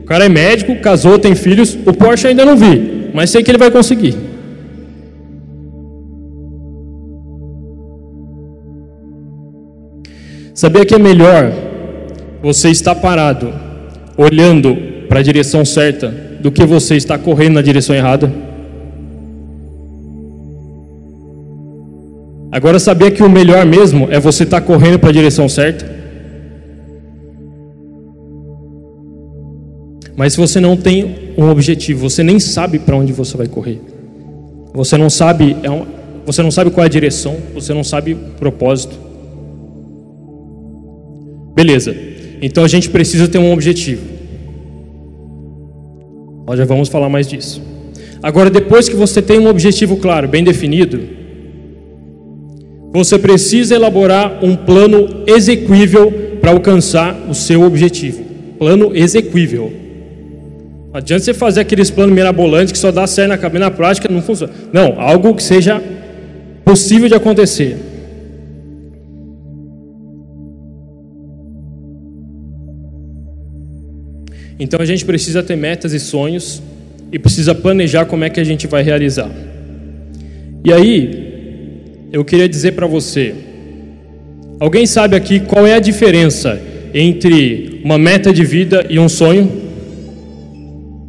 O 0.00 0.04
cara 0.04 0.26
é 0.26 0.28
médico, 0.28 0.76
casou, 0.80 1.18
tem 1.18 1.34
filhos, 1.34 1.78
o 1.86 1.92
Porsche 1.92 2.26
ainda 2.26 2.44
não 2.44 2.56
vi, 2.56 3.10
mas 3.14 3.30
sei 3.30 3.42
que 3.42 3.50
ele 3.50 3.58
vai 3.58 3.70
conseguir. 3.70 4.14
Sabia 10.52 10.84
que 10.84 10.94
é 10.94 10.98
melhor 10.98 11.52
você 12.42 12.70
estar 12.70 12.94
parado, 12.94 13.52
olhando 14.16 14.95
para 15.16 15.20
a 15.22 15.24
direção 15.24 15.64
certa, 15.64 16.08
do 16.42 16.52
que 16.52 16.62
você 16.66 16.94
estar 16.94 17.16
correndo 17.16 17.54
na 17.54 17.62
direção 17.62 17.96
errada? 17.96 18.30
Agora, 22.52 22.78
sabia 22.78 23.10
que 23.10 23.22
o 23.22 23.30
melhor 23.30 23.64
mesmo 23.64 24.08
é 24.10 24.20
você 24.20 24.42
estar 24.42 24.60
tá 24.60 24.66
correndo 24.66 24.98
para 24.98 25.08
a 25.08 25.12
direção 25.12 25.48
certa? 25.48 25.90
Mas 30.14 30.34
se 30.34 30.38
você 30.38 30.60
não 30.60 30.76
tem 30.76 31.32
um 31.38 31.48
objetivo, 31.48 32.10
você 32.10 32.22
nem 32.22 32.38
sabe 32.38 32.78
para 32.78 32.94
onde 32.94 33.14
você 33.14 33.38
vai 33.38 33.46
correr. 33.46 33.80
Você 34.74 34.98
não 34.98 35.08
sabe, 35.08 35.56
é 35.62 35.86
você 36.26 36.42
não 36.42 36.50
sabe 36.50 36.70
qual 36.70 36.84
é 36.84 36.88
a 36.88 36.90
direção, 36.90 37.36
você 37.54 37.72
não 37.72 37.82
sabe 37.82 38.12
o 38.12 38.18
propósito. 38.38 38.94
Beleza. 41.54 41.96
Então 42.42 42.62
a 42.62 42.68
gente 42.68 42.90
precisa 42.90 43.26
ter 43.26 43.38
um 43.38 43.50
objetivo. 43.50 44.15
Nós 46.46 46.58
já 46.58 46.64
vamos 46.64 46.88
falar 46.88 47.08
mais 47.08 47.26
disso. 47.26 47.60
Agora, 48.22 48.48
depois 48.48 48.88
que 48.88 48.94
você 48.94 49.20
tem 49.20 49.38
um 49.38 49.48
objetivo 49.48 49.96
claro, 49.96 50.28
bem 50.28 50.44
definido, 50.44 51.00
você 52.92 53.18
precisa 53.18 53.74
elaborar 53.74 54.42
um 54.42 54.54
plano 54.56 55.24
execuível 55.26 56.10
para 56.40 56.52
alcançar 56.52 57.14
o 57.28 57.34
seu 57.34 57.62
objetivo. 57.62 58.24
Plano 58.58 58.96
execuível. 58.96 59.72
Não 60.88 60.98
adianta 60.98 61.24
você 61.24 61.34
fazer 61.34 61.60
aqueles 61.60 61.90
planos 61.90 62.14
mirabolantes 62.14 62.72
que 62.72 62.78
só 62.78 62.90
dá 62.90 63.06
certo 63.06 63.28
na 63.28 63.36
cabeça, 63.36 63.64
na 63.64 63.70
prática 63.70 64.08
não 64.08 64.22
funciona. 64.22 64.52
Não, 64.72 64.98
algo 65.00 65.34
que 65.34 65.42
seja 65.42 65.82
possível 66.64 67.08
de 67.08 67.14
acontecer. 67.14 67.76
Então 74.58 74.80
a 74.80 74.84
gente 74.84 75.04
precisa 75.04 75.42
ter 75.42 75.56
metas 75.56 75.92
e 75.92 76.00
sonhos 76.00 76.62
e 77.12 77.18
precisa 77.18 77.54
planejar 77.54 78.06
como 78.06 78.24
é 78.24 78.30
que 78.30 78.40
a 78.40 78.44
gente 78.44 78.66
vai 78.66 78.82
realizar. 78.82 79.30
E 80.64 80.72
aí, 80.72 81.26
eu 82.12 82.24
queria 82.24 82.48
dizer 82.48 82.72
para 82.72 82.86
você: 82.86 83.34
alguém 84.58 84.86
sabe 84.86 85.14
aqui 85.16 85.40
qual 85.40 85.66
é 85.66 85.74
a 85.74 85.80
diferença 85.80 86.60
entre 86.92 87.80
uma 87.84 87.98
meta 87.98 88.32
de 88.32 88.44
vida 88.44 88.86
e 88.88 88.98
um 88.98 89.08
sonho? 89.08 89.50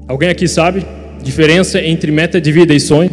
Alguém 0.07 0.29
aqui 0.29 0.47
sabe? 0.47 0.85
Diferença 1.23 1.81
entre 1.81 2.11
meta 2.11 2.39
de 2.39 2.51
vida 2.51 2.73
e 2.73 2.79
sonho? 2.79 3.09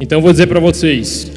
Então 0.00 0.18
eu 0.18 0.22
vou 0.22 0.32
dizer 0.32 0.46
para 0.46 0.60
vocês: 0.60 1.30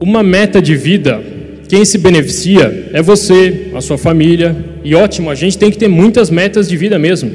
uma 0.00 0.22
meta 0.22 0.60
de 0.60 0.76
vida, 0.76 1.22
quem 1.68 1.84
se 1.84 1.98
beneficia 1.98 2.90
é 2.92 3.02
você, 3.02 3.68
a 3.74 3.80
sua 3.80 3.98
família, 3.98 4.56
e 4.84 4.94
ótimo, 4.94 5.30
a 5.30 5.34
gente 5.34 5.58
tem 5.58 5.70
que 5.70 5.78
ter 5.78 5.88
muitas 5.88 6.30
metas 6.30 6.68
de 6.68 6.76
vida 6.76 6.98
mesmo, 6.98 7.30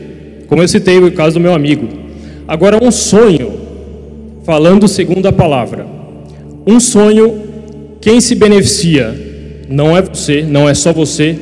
como 0.48 0.62
eu 0.62 0.68
citei 0.68 0.98
o 1.00 1.12
caso 1.12 1.36
do 1.36 1.40
meu 1.40 1.54
amigo. 1.54 1.88
Agora, 2.48 2.84
um 2.84 2.92
sonho, 2.92 3.54
falando 4.44 4.88
segundo 4.88 5.26
a 5.26 5.32
palavra. 5.32 5.86
Um 6.68 6.80
sonho, 6.80 7.42
quem 8.00 8.20
se 8.20 8.36
beneficia 8.36 9.14
não 9.70 9.96
é 9.96 10.02
você, 10.02 10.44
não 10.44 10.68
é 10.68 10.74
só 10.74 10.92
você. 10.92 11.36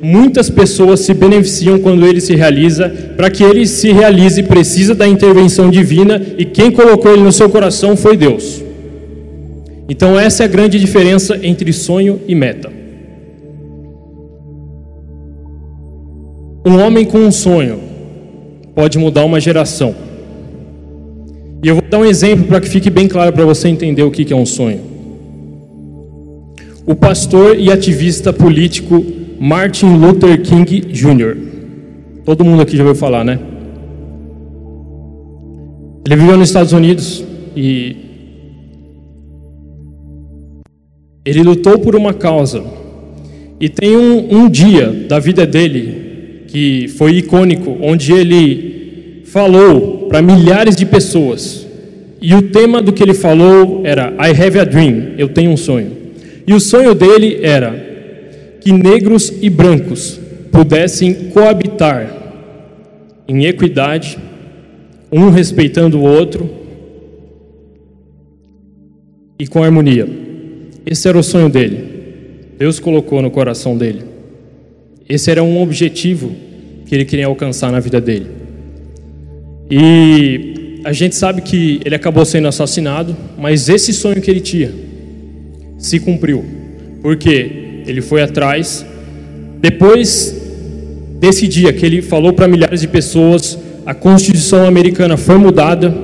Muitas 0.00 0.50
pessoas 0.50 1.00
se 1.00 1.14
beneficiam 1.14 1.78
quando 1.78 2.06
ele 2.06 2.20
se 2.20 2.34
realiza. 2.34 2.88
Para 3.16 3.30
que 3.30 3.42
ele 3.42 3.66
se 3.66 3.92
realize, 3.92 4.42
precisa 4.42 4.94
da 4.94 5.06
intervenção 5.06 5.70
divina 5.70 6.20
e 6.38 6.44
quem 6.44 6.70
colocou 6.70 7.12
ele 7.12 7.22
no 7.22 7.32
seu 7.32 7.48
coração 7.48 7.96
foi 7.96 8.16
Deus. 8.16 8.63
Então, 9.88 10.18
essa 10.18 10.42
é 10.42 10.46
a 10.46 10.48
grande 10.48 10.78
diferença 10.78 11.38
entre 11.42 11.72
sonho 11.72 12.20
e 12.26 12.34
meta. 12.34 12.72
Um 16.66 16.80
homem 16.80 17.04
com 17.04 17.18
um 17.18 17.30
sonho 17.30 17.78
pode 18.74 18.98
mudar 18.98 19.24
uma 19.24 19.38
geração. 19.38 19.94
E 21.62 21.68
eu 21.68 21.74
vou 21.74 21.84
dar 21.88 21.98
um 21.98 22.04
exemplo 22.04 22.46
para 22.46 22.60
que 22.60 22.68
fique 22.68 22.88
bem 22.88 23.06
claro 23.06 23.32
para 23.32 23.44
você 23.44 23.68
entender 23.68 24.02
o 24.02 24.10
que 24.10 24.32
é 24.32 24.36
um 24.36 24.46
sonho. 24.46 24.80
O 26.86 26.94
pastor 26.94 27.58
e 27.58 27.70
ativista 27.70 28.32
político 28.32 29.04
Martin 29.38 29.96
Luther 29.96 30.40
King 30.42 30.80
Jr. 30.80 31.36
Todo 32.24 32.44
mundo 32.44 32.62
aqui 32.62 32.76
já 32.76 32.82
ouviu 32.82 32.94
falar, 32.98 33.24
né? 33.24 33.38
Ele 36.06 36.16
viveu 36.16 36.36
nos 36.36 36.48
Estados 36.48 36.72
Unidos 36.72 37.24
e 37.56 38.13
ele 41.24 41.42
lutou 41.42 41.78
por 41.78 41.96
uma 41.96 42.12
causa. 42.12 42.62
E 43.60 43.68
tem 43.68 43.96
um, 43.96 44.42
um 44.42 44.48
dia 44.48 44.88
da 45.08 45.18
vida 45.18 45.46
dele 45.46 46.44
que 46.48 46.88
foi 46.88 47.16
icônico, 47.16 47.78
onde 47.80 48.12
ele 48.12 49.22
falou 49.24 50.06
para 50.08 50.20
milhares 50.20 50.76
de 50.76 50.84
pessoas. 50.84 51.66
E 52.20 52.34
o 52.34 52.42
tema 52.42 52.80
do 52.80 52.92
que 52.92 53.02
ele 53.02 53.14
falou 53.14 53.82
era 53.84 54.12
I 54.12 54.30
have 54.30 54.58
a 54.58 54.64
dream, 54.64 55.14
eu 55.18 55.28
tenho 55.28 55.50
um 55.50 55.56
sonho. 55.56 55.90
E 56.46 56.52
o 56.52 56.60
sonho 56.60 56.94
dele 56.94 57.40
era 57.42 57.74
que 58.60 58.72
negros 58.72 59.32
e 59.42 59.50
brancos 59.50 60.20
pudessem 60.52 61.30
coabitar 61.30 62.08
em 63.26 63.46
equidade 63.46 64.18
um 65.10 65.30
respeitando 65.30 65.98
o 65.98 66.02
outro 66.02 66.48
e 69.38 69.46
com 69.46 69.62
harmonia. 69.62 70.23
Esse 70.86 71.08
era 71.08 71.18
o 71.18 71.22
sonho 71.22 71.48
dele. 71.48 71.84
Deus 72.58 72.78
colocou 72.78 73.20
no 73.20 73.30
coração 73.30 73.76
dele. 73.76 74.02
Esse 75.08 75.30
era 75.30 75.42
um 75.42 75.60
objetivo 75.60 76.32
que 76.86 76.94
ele 76.94 77.04
queria 77.04 77.26
alcançar 77.26 77.72
na 77.72 77.80
vida 77.80 78.00
dele. 78.00 78.26
E 79.70 80.80
a 80.84 80.92
gente 80.92 81.14
sabe 81.14 81.42
que 81.42 81.80
ele 81.84 81.94
acabou 81.94 82.24
sendo 82.24 82.48
assassinado, 82.48 83.16
mas 83.38 83.68
esse 83.68 83.92
sonho 83.92 84.20
que 84.20 84.30
ele 84.30 84.40
tinha 84.40 84.70
se 85.78 85.98
cumpriu. 85.98 86.44
Porque 87.02 87.82
ele 87.86 88.00
foi 88.00 88.22
atrás. 88.22 88.84
Depois 89.60 90.40
desse 91.18 91.48
dia 91.48 91.72
que 91.72 91.84
ele 91.84 92.02
falou 92.02 92.32
para 92.32 92.46
milhares 92.46 92.80
de 92.80 92.88
pessoas 92.88 93.58
a 93.86 93.92
Constituição 93.92 94.66
americana 94.66 95.16
foi 95.16 95.36
mudada 95.36 95.94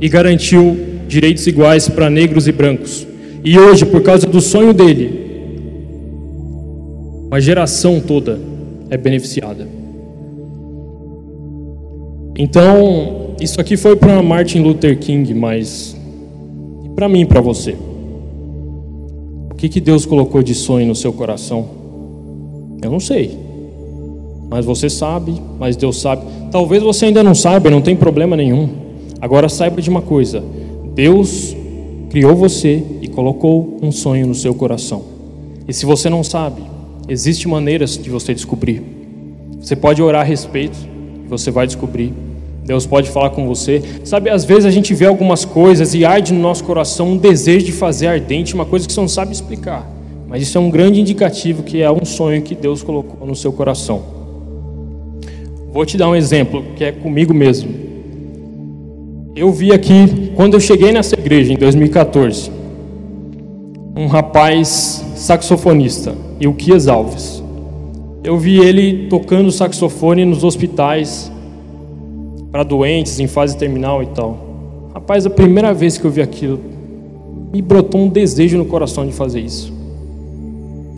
e 0.00 0.08
garantiu 0.08 0.78
direitos 1.08 1.46
iguais 1.46 1.88
para 1.88 2.08
negros 2.08 2.46
e 2.46 2.52
brancos. 2.52 3.06
E 3.44 3.58
hoje, 3.58 3.86
por 3.86 4.02
causa 4.02 4.26
do 4.26 4.40
sonho 4.40 4.74
dele, 4.74 5.30
uma 7.28 7.40
geração 7.40 8.00
toda 8.00 8.38
é 8.90 8.96
beneficiada. 8.96 9.66
Então, 12.36 13.34
isso 13.40 13.60
aqui 13.60 13.76
foi 13.76 13.96
para 13.96 14.22
Martin 14.22 14.60
Luther 14.60 14.98
King, 14.98 15.32
mas 15.34 15.96
para 16.94 17.08
mim, 17.08 17.24
para 17.24 17.40
você. 17.40 17.76
O 19.50 19.54
que, 19.54 19.68
que 19.68 19.80
Deus 19.80 20.04
colocou 20.04 20.42
de 20.42 20.54
sonho 20.54 20.86
no 20.86 20.94
seu 20.94 21.12
coração? 21.12 21.68
Eu 22.82 22.90
não 22.90 23.00
sei. 23.00 23.38
Mas 24.50 24.64
você 24.64 24.90
sabe, 24.90 25.40
mas 25.58 25.76
Deus 25.76 26.00
sabe. 26.00 26.24
Talvez 26.50 26.82
você 26.82 27.06
ainda 27.06 27.22
não 27.22 27.34
saiba, 27.34 27.70
não 27.70 27.80
tem 27.80 27.94
problema 27.94 28.36
nenhum. 28.36 28.68
Agora 29.20 29.48
saiba 29.48 29.80
de 29.80 29.88
uma 29.88 30.02
coisa: 30.02 30.42
Deus 30.94 31.54
criou 32.10 32.34
você 32.34 32.82
e 33.00 33.06
colocou 33.06 33.78
um 33.80 33.92
sonho 33.92 34.26
no 34.26 34.34
seu 34.34 34.52
coração. 34.52 35.04
E 35.66 35.72
se 35.72 35.86
você 35.86 36.10
não 36.10 36.24
sabe, 36.24 36.60
existem 37.08 37.48
maneiras 37.48 37.96
de 37.96 38.10
você 38.10 38.34
descobrir. 38.34 38.82
Você 39.60 39.76
pode 39.76 40.02
orar 40.02 40.22
a 40.22 40.24
respeito, 40.24 40.76
e 41.24 41.28
você 41.28 41.52
vai 41.52 41.66
descobrir. 41.66 42.12
Deus 42.64 42.84
pode 42.84 43.08
falar 43.08 43.30
com 43.30 43.46
você. 43.46 43.80
Sabe, 44.04 44.28
às 44.28 44.44
vezes 44.44 44.64
a 44.64 44.70
gente 44.70 44.92
vê 44.92 45.06
algumas 45.06 45.44
coisas 45.44 45.94
e 45.94 46.04
arde 46.04 46.32
no 46.32 46.40
nosso 46.40 46.64
coração 46.64 47.12
um 47.12 47.16
desejo 47.16 47.66
de 47.66 47.72
fazer 47.72 48.08
ardente, 48.08 48.54
uma 48.54 48.66
coisa 48.66 48.88
que 48.88 48.92
você 48.92 49.00
não 49.00 49.08
sabe 49.08 49.32
explicar. 49.32 49.88
Mas 50.26 50.42
isso 50.42 50.58
é 50.58 50.60
um 50.60 50.70
grande 50.70 51.00
indicativo 51.00 51.62
que 51.62 51.80
é 51.80 51.90
um 51.90 52.04
sonho 52.04 52.42
que 52.42 52.56
Deus 52.56 52.82
colocou 52.82 53.24
no 53.24 53.36
seu 53.36 53.52
coração. 53.52 54.02
Vou 55.72 55.86
te 55.86 55.96
dar 55.96 56.08
um 56.08 56.16
exemplo 56.16 56.64
que 56.74 56.82
é 56.82 56.90
comigo 56.90 57.32
mesmo. 57.32 57.89
Eu 59.34 59.52
vi 59.52 59.72
aqui, 59.72 60.32
quando 60.34 60.54
eu 60.54 60.60
cheguei 60.60 60.90
nessa 60.90 61.14
igreja 61.14 61.52
em 61.52 61.56
2014, 61.56 62.50
um 63.96 64.08
rapaz 64.08 65.04
saxofonista, 65.14 66.16
Ilquias 66.40 66.88
Alves. 66.88 67.40
Eu 68.24 68.36
vi 68.36 68.58
ele 68.58 69.06
tocando 69.08 69.52
saxofone 69.52 70.24
nos 70.24 70.42
hospitais 70.42 71.30
para 72.50 72.64
doentes 72.64 73.20
em 73.20 73.28
fase 73.28 73.56
terminal 73.56 74.02
e 74.02 74.06
tal. 74.06 74.90
Rapaz, 74.92 75.24
a 75.24 75.30
primeira 75.30 75.72
vez 75.72 75.96
que 75.96 76.04
eu 76.04 76.10
vi 76.10 76.20
aquilo, 76.20 76.60
me 77.52 77.62
brotou 77.62 78.00
um 78.00 78.08
desejo 78.08 78.58
no 78.58 78.64
coração 78.64 79.06
de 79.06 79.12
fazer 79.12 79.40
isso. 79.40 79.72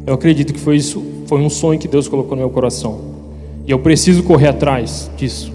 Eu 0.07 0.15
acredito 0.15 0.55
que 0.55 0.59
foi 0.59 0.77
isso, 0.77 1.05
foi 1.27 1.41
um 1.41 1.51
sonho 1.51 1.79
que 1.79 1.87
Deus 1.87 2.09
colocou 2.09 2.35
no 2.35 2.41
meu 2.41 2.51
coração. 2.51 2.99
E 3.67 3.71
eu 3.71 3.79
preciso 3.79 4.23
correr 4.23 4.49
atrás 4.49 5.11
disso, 5.19 5.52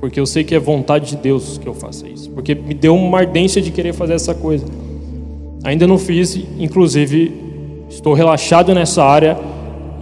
porque 0.00 0.20
eu 0.20 0.26
sei 0.26 0.44
que 0.44 0.54
é 0.54 0.58
vontade 0.58 1.10
de 1.10 1.16
Deus 1.16 1.58
que 1.58 1.66
eu 1.66 1.74
faça 1.74 2.08
isso, 2.08 2.30
porque 2.30 2.54
me 2.54 2.74
deu 2.74 2.94
uma 2.94 3.18
ardência 3.18 3.60
de 3.60 3.70
querer 3.70 3.92
fazer 3.92 4.14
essa 4.14 4.34
coisa. 4.34 4.66
Ainda 5.64 5.86
não 5.86 5.98
fiz, 5.98 6.36
inclusive 6.58 7.32
estou 7.88 8.14
relaxado 8.14 8.74
nessa 8.74 9.02
área 9.02 9.36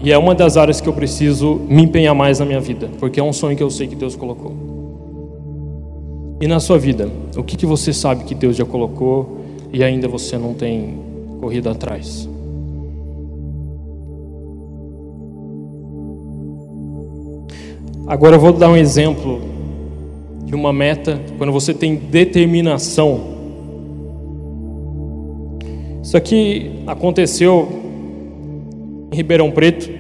e 0.03 0.13
é 0.13 0.19
uma 0.19 0.35
das 0.35 0.57
áreas 0.57 0.81
que 0.81 0.89
eu 0.89 0.93
preciso 0.93 1.61
me 1.69 1.85
empenhar 1.85 2.15
mais 2.15 2.39
na 2.39 2.45
minha 2.45 2.61
vida, 2.61 2.91
porque 2.99 3.19
é 3.19 3.23
um 3.23 3.33
sonho 3.33 3.57
que 3.57 3.63
eu 3.63 3.71
sei 3.71 3.87
que 3.87 3.97
Deus 3.97 4.15
colocou. 4.15 4.55
E 6.41 6.47
na 6.47 6.61
sua 6.61 6.79
vida, 6.79 7.09
o 7.35 7.43
que, 7.43 7.57
que 7.57 7.65
você 7.65 7.93
sabe 7.93 8.25
que 8.25 8.35
Deus 8.35 8.57
já 8.57 8.65
colocou 8.65 9.39
e 9.73 9.83
ainda 9.83 10.07
você 10.07 10.37
não 10.37 10.53
tem 10.53 10.99
corrido 11.41 11.71
atrás? 11.71 12.29
Agora 18.07 18.37
eu 18.37 18.41
vou 18.41 18.53
dar 18.53 18.69
um 18.69 18.77
exemplo 18.77 19.56
de 20.47 20.55
uma 20.55 20.73
meta 20.73 21.21
quando 21.37 21.53
você 21.53 21.75
tem 21.75 21.97
determinação. 21.97 23.35
Isso 26.03 26.17
aqui 26.17 26.71
aconteceu 26.87 27.69
em 29.13 29.17
Ribeirão 29.17 29.51
Preto. 29.51 29.91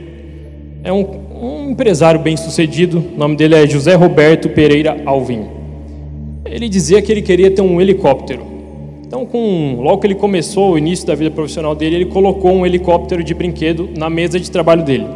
É 0.84 0.92
um, 0.92 1.04
um 1.42 1.70
empresário 1.70 2.20
bem 2.20 2.36
sucedido, 2.36 3.04
o 3.14 3.18
nome 3.18 3.34
dele 3.36 3.56
é 3.56 3.66
José 3.66 3.94
Roberto 3.94 4.48
Pereira 4.48 5.02
Alvim. 5.04 5.46
Ele 6.44 6.68
dizia 6.68 7.02
que 7.02 7.10
ele 7.10 7.22
queria 7.22 7.50
ter 7.50 7.60
um 7.60 7.80
helicóptero. 7.80 8.46
Então, 9.04 9.26
com, 9.26 9.80
logo 9.80 9.98
que 9.98 10.06
ele 10.06 10.14
começou 10.14 10.72
o 10.72 10.78
início 10.78 11.04
da 11.06 11.14
vida 11.16 11.30
profissional 11.30 11.74
dele, 11.74 11.96
ele 11.96 12.06
colocou 12.06 12.52
um 12.52 12.64
helicóptero 12.64 13.24
de 13.24 13.34
brinquedo 13.34 13.88
na 13.96 14.08
mesa 14.08 14.38
de 14.38 14.48
trabalho 14.48 14.84
dele. 14.84 15.06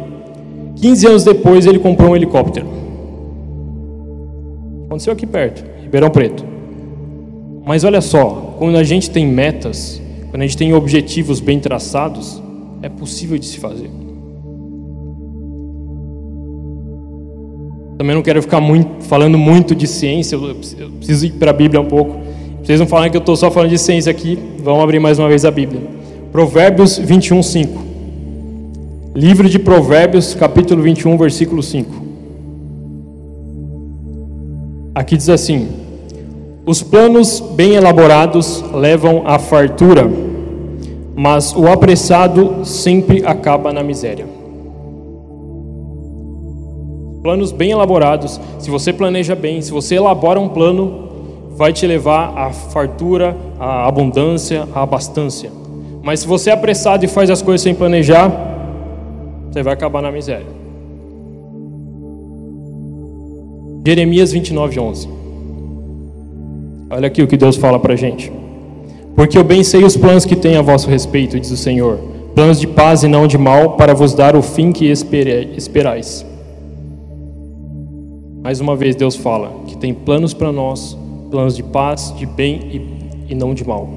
15 0.75 1.07
anos 1.07 1.23
depois, 1.23 1.65
ele 1.65 1.79
comprou 1.79 2.11
um 2.11 2.15
helicóptero. 2.15 2.80
Aconteceu 4.91 5.13
aqui 5.13 5.25
perto, 5.25 5.63
Ribeirão 5.83 6.09
Preto. 6.09 6.43
Mas 7.65 7.85
olha 7.85 8.01
só, 8.01 8.57
quando 8.59 8.75
a 8.75 8.83
gente 8.83 9.09
tem 9.09 9.25
metas, 9.25 10.01
quando 10.29 10.41
a 10.41 10.45
gente 10.45 10.57
tem 10.57 10.73
objetivos 10.73 11.39
bem 11.39 11.61
traçados, 11.61 12.43
é 12.81 12.89
possível 12.89 13.37
de 13.37 13.45
se 13.45 13.57
fazer. 13.57 13.89
Também 17.97 18.13
não 18.13 18.21
quero 18.21 18.41
ficar 18.41 18.59
muito, 18.59 19.05
falando 19.05 19.37
muito 19.37 19.73
de 19.73 19.87
ciência, 19.87 20.35
eu 20.35 20.55
preciso 20.97 21.25
ir 21.25 21.31
para 21.35 21.51
a 21.51 21.53
Bíblia 21.53 21.79
um 21.79 21.85
pouco. 21.85 22.17
Vocês 22.61 22.77
não 22.77 22.85
falam 22.85 23.09
que 23.09 23.15
eu 23.15 23.21
estou 23.21 23.37
só 23.37 23.49
falando 23.49 23.69
de 23.69 23.77
ciência 23.77 24.11
aqui, 24.11 24.37
vamos 24.61 24.83
abrir 24.83 24.99
mais 24.99 25.17
uma 25.17 25.29
vez 25.29 25.45
a 25.45 25.51
Bíblia. 25.51 25.83
Provérbios 26.33 26.97
21, 26.97 27.41
5. 27.41 27.81
Livro 29.15 29.47
de 29.47 29.57
Provérbios, 29.57 30.35
capítulo 30.35 30.83
21, 30.83 31.17
versículo 31.17 31.63
5. 31.63 32.00
Aqui 34.93 35.15
diz 35.15 35.29
assim: 35.29 35.69
Os 36.65 36.83
planos 36.83 37.39
bem 37.39 37.75
elaborados 37.75 38.61
levam 38.73 39.23
à 39.25 39.39
fartura, 39.39 40.09
mas 41.15 41.55
o 41.55 41.67
apressado 41.67 42.65
sempre 42.65 43.25
acaba 43.25 43.71
na 43.71 43.81
miséria. 43.81 44.25
Planos 47.23 47.51
bem 47.51 47.71
elaborados, 47.71 48.41
se 48.59 48.69
você 48.69 48.91
planeja 48.91 49.35
bem, 49.35 49.61
se 49.61 49.71
você 49.71 49.95
elabora 49.95 50.39
um 50.39 50.49
plano, 50.49 51.09
vai 51.51 51.71
te 51.71 51.85
levar 51.85 52.35
à 52.35 52.51
fartura, 52.51 53.37
à 53.59 53.87
abundância, 53.87 54.67
à 54.73 54.81
abastância. 54.81 55.51
Mas 56.01 56.21
se 56.21 56.27
você 56.27 56.49
é 56.49 56.53
apressado 56.53 57.05
e 57.05 57.07
faz 57.07 57.29
as 57.29 57.41
coisas 57.41 57.61
sem 57.61 57.75
planejar, 57.75 58.31
você 59.51 59.61
vai 59.61 59.73
acabar 59.73 60.01
na 60.01 60.11
miséria. 60.11 60.60
Jeremias 63.83 64.31
29, 64.31 64.79
11. 64.79 65.09
Olha 66.91 67.07
aqui 67.07 67.23
o 67.23 67.27
que 67.27 67.35
Deus 67.35 67.55
fala 67.55 67.79
para 67.79 67.95
gente. 67.95 68.31
Porque 69.15 69.37
eu 69.37 69.43
bem 69.43 69.63
sei 69.63 69.83
os 69.83 69.97
planos 69.97 70.23
que 70.23 70.35
tenho 70.35 70.59
a 70.59 70.61
vosso 70.61 70.87
respeito, 70.87 71.39
diz 71.39 71.49
o 71.49 71.57
Senhor, 71.57 71.97
planos 72.35 72.59
de 72.59 72.67
paz 72.67 73.01
e 73.03 73.07
não 73.07 73.25
de 73.25 73.37
mal, 73.37 73.77
para 73.77 73.93
vos 73.95 74.13
dar 74.13 74.35
o 74.35 74.41
fim 74.41 74.71
que 74.71 74.85
esperais. 74.85 76.25
Mais 78.43 78.59
uma 78.59 78.75
vez, 78.75 78.95
Deus 78.95 79.15
fala 79.15 79.51
que 79.65 79.75
tem 79.75 79.93
planos 79.93 80.33
para 80.33 80.51
nós, 80.51 80.97
planos 81.31 81.55
de 81.55 81.63
paz, 81.63 82.13
de 82.15 82.25
bem 82.25 82.59
e, 83.27 83.31
e 83.33 83.35
não 83.35 83.53
de 83.53 83.67
mal. 83.67 83.89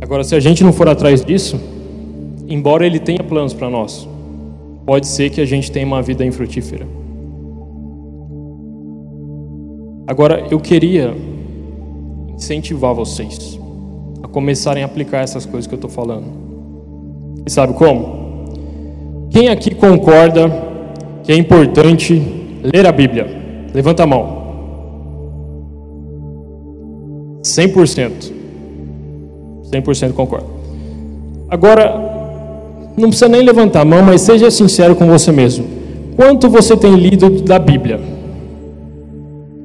Agora, 0.00 0.24
se 0.24 0.34
a 0.34 0.40
gente 0.40 0.64
não 0.64 0.72
for 0.72 0.88
atrás 0.88 1.24
disso, 1.24 1.60
embora 2.48 2.86
Ele 2.86 2.98
tenha 2.98 3.22
planos 3.22 3.54
para 3.54 3.70
nós, 3.70 4.08
pode 4.84 5.06
ser 5.06 5.30
que 5.30 5.40
a 5.40 5.46
gente 5.46 5.70
tenha 5.70 5.86
uma 5.86 6.02
vida 6.02 6.24
infrutífera. 6.24 6.86
Agora, 10.06 10.46
eu 10.50 10.58
queria 10.58 11.14
incentivar 12.34 12.94
vocês 12.94 13.58
a 14.22 14.28
começarem 14.28 14.82
a 14.82 14.86
aplicar 14.86 15.20
essas 15.20 15.46
coisas 15.46 15.66
que 15.66 15.74
eu 15.74 15.76
estou 15.76 15.90
falando. 15.90 16.26
E 17.46 17.50
sabe 17.50 17.72
como? 17.74 18.22
Quem 19.30 19.48
aqui 19.48 19.74
concorda 19.74 20.50
que 21.24 21.32
é 21.32 21.36
importante 21.36 22.20
ler 22.62 22.86
a 22.86 22.92
Bíblia? 22.92 23.26
Levanta 23.72 24.02
a 24.02 24.06
mão. 24.06 24.42
100%. 27.42 28.32
100% 29.72 30.12
concordo. 30.12 30.46
Agora, 31.48 32.11
não 32.96 33.08
precisa 33.08 33.28
nem 33.28 33.42
levantar 33.42 33.80
a 33.80 33.84
mão, 33.84 34.02
mas 34.02 34.20
seja 34.20 34.50
sincero 34.50 34.94
com 34.94 35.06
você 35.06 35.32
mesmo. 35.32 35.64
Quanto 36.16 36.48
você 36.48 36.76
tem 36.76 36.94
lido 36.94 37.30
da 37.42 37.58
Bíblia? 37.58 38.00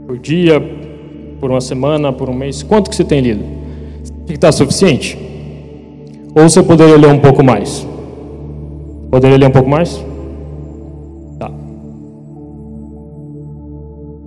Por 0.06 0.18
dia, 0.18 0.62
por 1.40 1.52
uma 1.52 1.62
semana, 1.62 2.14
por 2.14 2.30
um 2.30 2.34
mês? 2.34 2.64
Quanto 2.64 2.90
que 2.90 2.96
você 2.96 3.04
tem 3.04 3.22
lido? 3.22 3.44
Está 4.30 4.52
suficiente? 4.52 5.18
Ou 6.36 6.50
você 6.50 6.64
poderia 6.64 6.98
ler 6.98 7.10
um 7.10 7.20
pouco 7.20 7.44
mais? 7.44 7.86
Poderia 9.12 9.38
ler 9.38 9.48
um 9.48 9.52
pouco 9.52 9.70
mais? 9.70 10.04
Tá. 11.40 11.52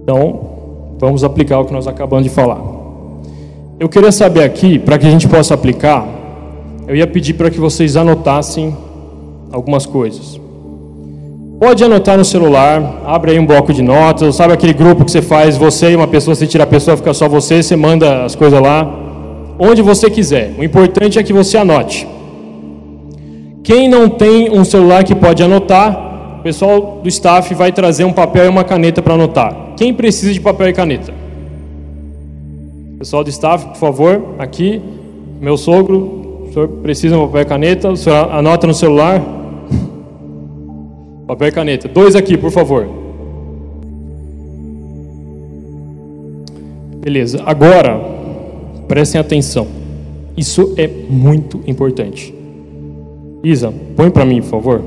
Então, 0.03 0.41
vamos 0.99 1.25
aplicar 1.25 1.61
o 1.61 1.65
que 1.65 1.73
nós 1.73 1.87
acabamos 1.87 2.25
de 2.25 2.31
falar. 2.31 2.61
Eu 3.79 3.89
queria 3.89 4.13
saber 4.13 4.43
aqui, 4.43 4.79
para 4.79 4.99
que 4.99 5.07
a 5.07 5.11
gente 5.11 5.27
possa 5.27 5.55
aplicar, 5.55 6.07
eu 6.87 6.95
ia 6.95 7.07
pedir 7.07 7.35
para 7.35 7.49
que 7.49 7.59
vocês 7.59 7.97
anotassem 7.97 8.77
algumas 9.53 9.87
coisas. 9.87 10.41
Pode 11.61 11.85
anotar 11.85 12.17
no 12.17 12.25
celular, 12.25 13.03
abre 13.05 13.33
aí 13.33 13.39
um 13.39 13.45
bloco 13.45 13.73
de 13.73 13.83
notas, 13.83 14.35
sabe 14.35 14.55
aquele 14.55 14.73
grupo 14.73 15.05
que 15.05 15.11
você 15.11 15.21
faz, 15.21 15.59
você 15.59 15.91
e 15.91 15.97
uma 15.97 16.09
pessoa, 16.09 16.35
você 16.35 16.47
tira 16.47 16.65
a 16.65 16.67
pessoa, 16.67 16.97
fica 16.97 17.13
só 17.13 17.29
você, 17.29 17.63
você 17.63 17.77
manda 17.77 18.25
as 18.25 18.35
coisas 18.35 18.59
lá, 18.63 18.91
onde 19.59 19.83
você 19.83 20.09
quiser. 20.09 20.55
O 20.59 20.65
importante 20.65 21.19
é 21.19 21.23
que 21.23 21.35
você 21.35 21.59
anote. 21.59 22.09
Quem 23.63 23.89
não 23.89 24.09
tem 24.09 24.51
um 24.51 24.65
celular 24.65 25.05
que 25.05 25.15
pode 25.15 25.43
anotar, 25.43 26.39
o 26.41 26.43
pessoal 26.43 27.01
do 27.03 27.09
staff 27.11 27.55
vai 27.55 27.71
trazer 27.71 28.05
um 28.05 28.13
papel 28.13 28.47
e 28.47 28.49
uma 28.49 28.65
caneta 28.65 29.03
para 29.03 29.13
anotar. 29.13 29.55
Quem 29.77 29.93
precisa 29.93 30.33
de 30.33 30.41
papel 30.41 30.71
e 30.71 30.73
caneta? 30.73 31.13
Pessoal 32.99 33.23
do 33.23 33.29
staff, 33.29 33.67
por 33.67 33.77
favor, 33.77 34.35
aqui, 34.39 34.81
meu 35.39 35.59
sogro, 35.59 36.47
o 36.49 36.53
senhor 36.53 36.69
precisa 36.83 37.17
de 37.17 37.23
papel 37.23 37.43
e 37.43 37.45
caneta, 37.45 37.91
o 37.91 37.97
senhor 37.97 38.33
anota 38.33 38.67
no 38.67 38.75
celular. 38.75 39.40
Papel 41.31 41.47
e 41.47 41.53
caneta. 41.53 41.87
Dois 41.87 42.17
aqui, 42.17 42.37
por 42.37 42.51
favor. 42.51 42.89
Beleza, 47.01 47.41
agora, 47.47 48.01
prestem 48.89 49.21
atenção. 49.21 49.69
Isso 50.37 50.75
é 50.77 50.89
muito 50.89 51.61
importante. 51.69 52.35
Isa, 53.45 53.73
põe 53.95 54.11
para 54.11 54.25
mim, 54.25 54.41
por 54.43 54.49
favor. 54.49 54.83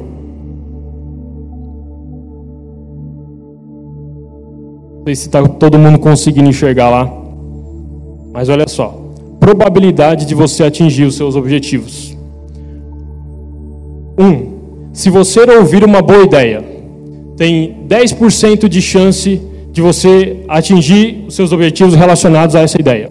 Não 4.98 5.04
sei 5.06 5.16
se 5.16 5.28
está 5.28 5.48
todo 5.48 5.80
mundo 5.80 5.98
conseguindo 5.98 6.50
enxergar 6.50 6.90
lá. 6.90 7.10
Mas 8.34 8.50
olha 8.50 8.68
só. 8.68 9.02
Probabilidade 9.40 10.26
de 10.26 10.36
você 10.36 10.66
atingir 10.66 11.06
os 11.06 11.16
seus 11.16 11.38
objetivos. 11.38 12.18
Um, 14.20 14.53
se 14.94 15.10
você 15.10 15.42
ouvir 15.58 15.84
uma 15.84 16.02
boa 16.02 16.24
ideia, 16.24 16.64
tem 17.36 17.76
10% 17.90 18.68
de 18.70 18.82
chance 18.82 19.42
de 19.72 19.82
você 19.82 20.38
atingir 20.48 21.26
os 21.28 21.34
seus 21.34 21.52
objetivos 21.52 21.96
relacionados 21.96 22.56
a 22.56 22.62
essa 22.62 22.80
ideia. 22.80 23.10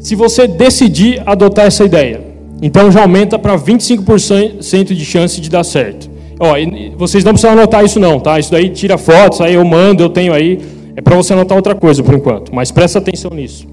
Se 0.00 0.14
você 0.14 0.48
decidir 0.48 1.22
adotar 1.26 1.66
essa 1.66 1.84
ideia, 1.84 2.22
então 2.62 2.90
já 2.90 3.02
aumenta 3.02 3.38
para 3.38 3.54
25% 3.58 4.94
de 4.94 5.04
chance 5.04 5.38
de 5.40 5.50
dar 5.50 5.62
certo. 5.62 6.08
Ó, 6.40 6.54
vocês 6.96 7.22
não 7.22 7.32
precisam 7.32 7.52
anotar 7.52 7.84
isso 7.84 8.00
não, 8.00 8.18
tá? 8.18 8.38
Isso 8.38 8.50
daí 8.50 8.70
tira 8.70 8.96
fotos, 8.96 9.42
aí 9.42 9.54
eu 9.54 9.64
mando, 9.64 10.02
eu 10.02 10.08
tenho 10.08 10.32
aí. 10.32 10.58
É 10.96 11.02
para 11.02 11.14
você 11.14 11.34
anotar 11.34 11.56
outra 11.56 11.74
coisa 11.74 12.02
por 12.02 12.14
enquanto, 12.14 12.54
mas 12.54 12.70
presta 12.70 12.98
atenção 12.98 13.30
nisso. 13.30 13.66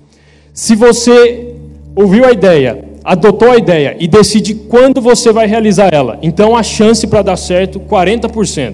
Se 0.54 0.76
você 0.76 1.56
ouviu 1.96 2.26
a 2.26 2.32
ideia, 2.34 2.84
adotou 3.04 3.52
a 3.52 3.58
ideia 3.58 3.96
e 4.00 4.08
decide 4.08 4.54
quando 4.56 5.02
você 5.02 5.32
vai 5.32 5.46
realizar 5.46 5.94
ela, 5.94 6.18
então 6.22 6.56
a 6.56 6.63
chance 6.63 7.06
para 7.06 7.22
dar 7.22 7.38
certo 7.38 7.80
40%. 7.80 8.74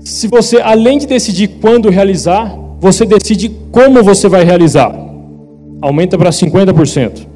Se 0.00 0.26
você, 0.28 0.58
além 0.58 0.98
de 0.98 1.06
decidir 1.06 1.48
quando 1.60 1.90
realizar, 1.90 2.56
você 2.80 3.04
decide 3.04 3.50
como 3.70 4.02
você 4.02 4.28
vai 4.28 4.44
realizar, 4.44 4.94
aumenta 5.80 6.16
para 6.16 6.30
50%. 6.30 7.26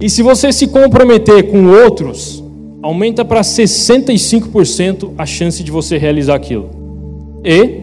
E 0.00 0.10
se 0.10 0.22
você 0.22 0.52
se 0.52 0.66
comprometer 0.66 1.50
com 1.50 1.66
outros, 1.66 2.42
aumenta 2.82 3.24
para 3.24 3.40
65% 3.40 5.12
a 5.16 5.24
chance 5.24 5.62
de 5.62 5.70
você 5.70 5.96
realizar 5.96 6.34
aquilo. 6.34 6.70
E 7.44 7.80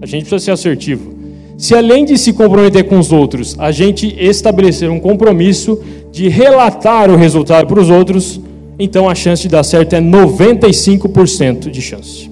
a 0.00 0.06
gente 0.06 0.28
precisa 0.28 0.38
ser 0.38 0.50
assertivo. 0.50 1.17
Se 1.58 1.74
além 1.74 2.04
de 2.04 2.16
se 2.16 2.32
comprometer 2.32 2.84
com 2.84 3.00
os 3.00 3.10
outros, 3.10 3.56
a 3.58 3.72
gente 3.72 4.14
estabelecer 4.16 4.88
um 4.88 5.00
compromisso 5.00 5.76
de 6.12 6.28
relatar 6.28 7.10
o 7.10 7.16
resultado 7.16 7.66
para 7.66 7.80
os 7.80 7.90
outros, 7.90 8.40
então 8.78 9.10
a 9.10 9.14
chance 9.14 9.42
de 9.42 9.48
dar 9.48 9.64
certo 9.64 9.92
é 9.94 10.00
95% 10.00 11.68
de 11.68 11.82
chance. 11.82 12.30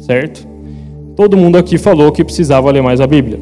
Certo? 0.00 0.46
Todo 1.16 1.34
mundo 1.34 1.56
aqui 1.56 1.78
falou 1.78 2.12
que 2.12 2.22
precisava 2.22 2.70
ler 2.70 2.82
mais 2.82 3.00
a 3.00 3.06
Bíblia. 3.06 3.40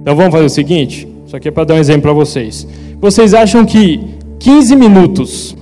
Então 0.00 0.14
vamos 0.14 0.30
fazer 0.32 0.46
o 0.46 0.50
seguinte: 0.50 1.08
isso 1.26 1.34
aqui 1.34 1.48
é 1.48 1.50
para 1.50 1.64
dar 1.64 1.74
um 1.74 1.78
exemplo 1.78 2.02
para 2.02 2.12
vocês. 2.12 2.68
Vocês 3.00 3.34
acham 3.34 3.64
que 3.66 4.00
15 4.38 4.76
minutos 4.76 5.56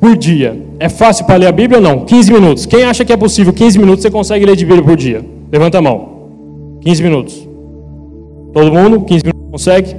por 0.00 0.16
dia 0.16 0.58
é 0.80 0.88
fácil 0.88 1.26
para 1.26 1.36
ler 1.36 1.48
a 1.48 1.52
Bíblia 1.52 1.80
ou 1.80 1.84
não? 1.84 2.06
15 2.06 2.32
minutos. 2.32 2.64
Quem 2.64 2.84
acha 2.84 3.04
que 3.04 3.12
é 3.12 3.16
possível 3.16 3.52
15 3.52 3.78
minutos 3.78 4.00
você 4.00 4.10
consegue 4.10 4.46
ler 4.46 4.56
de 4.56 4.64
Bíblia 4.64 4.82
por 4.82 4.96
dia? 4.96 5.22
Levanta 5.52 5.76
a 5.76 5.82
mão. 5.82 6.11
15 6.82 7.02
minutos. 7.02 7.48
Todo 8.52 8.72
mundo? 8.72 9.00
15 9.02 9.24
minutos 9.24 9.50
consegue? 9.50 9.96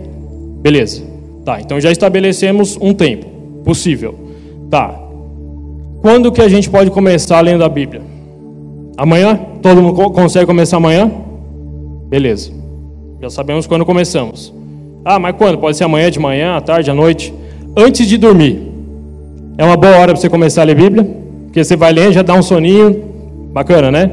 Beleza. 0.61 1.03
Tá, 1.43 1.59
então 1.59 1.79
já 1.79 1.91
estabelecemos 1.91 2.77
um 2.79 2.93
tempo 2.93 3.25
possível. 3.63 4.15
Tá. 4.69 4.99
Quando 6.01 6.31
que 6.31 6.41
a 6.41 6.47
gente 6.47 6.69
pode 6.69 6.91
começar 6.91 7.39
lendo 7.41 7.63
a 7.63 7.69
Bíblia? 7.69 8.01
Amanhã? 8.97 9.39
Todo 9.61 9.81
mundo 9.81 10.09
consegue 10.11 10.45
começar 10.45 10.77
amanhã? 10.77 11.11
Beleza. 12.09 12.51
Já 13.21 13.29
sabemos 13.29 13.65
quando 13.65 13.85
começamos. 13.85 14.53
Ah, 15.05 15.17
mas 15.17 15.35
quando? 15.35 15.57
Pode 15.57 15.77
ser 15.77 15.85
amanhã, 15.85 16.11
de 16.11 16.19
manhã, 16.19 16.55
à 16.55 16.61
tarde, 16.61 16.91
à 16.91 16.93
noite. 16.93 17.33
Antes 17.75 18.07
de 18.07 18.17
dormir. 18.17 18.71
É 19.57 19.63
uma 19.63 19.77
boa 19.77 19.93
hora 19.97 20.13
para 20.13 20.15
você 20.15 20.29
começar 20.29 20.61
a 20.61 20.65
ler 20.65 20.75
Bíblia. 20.75 21.03
Porque 21.45 21.63
você 21.63 21.75
vai 21.75 21.91
ler, 21.91 22.11
já 22.11 22.21
dá 22.21 22.33
um 22.33 22.43
soninho. 22.43 23.03
Bacana, 23.53 23.91
né? 23.91 24.11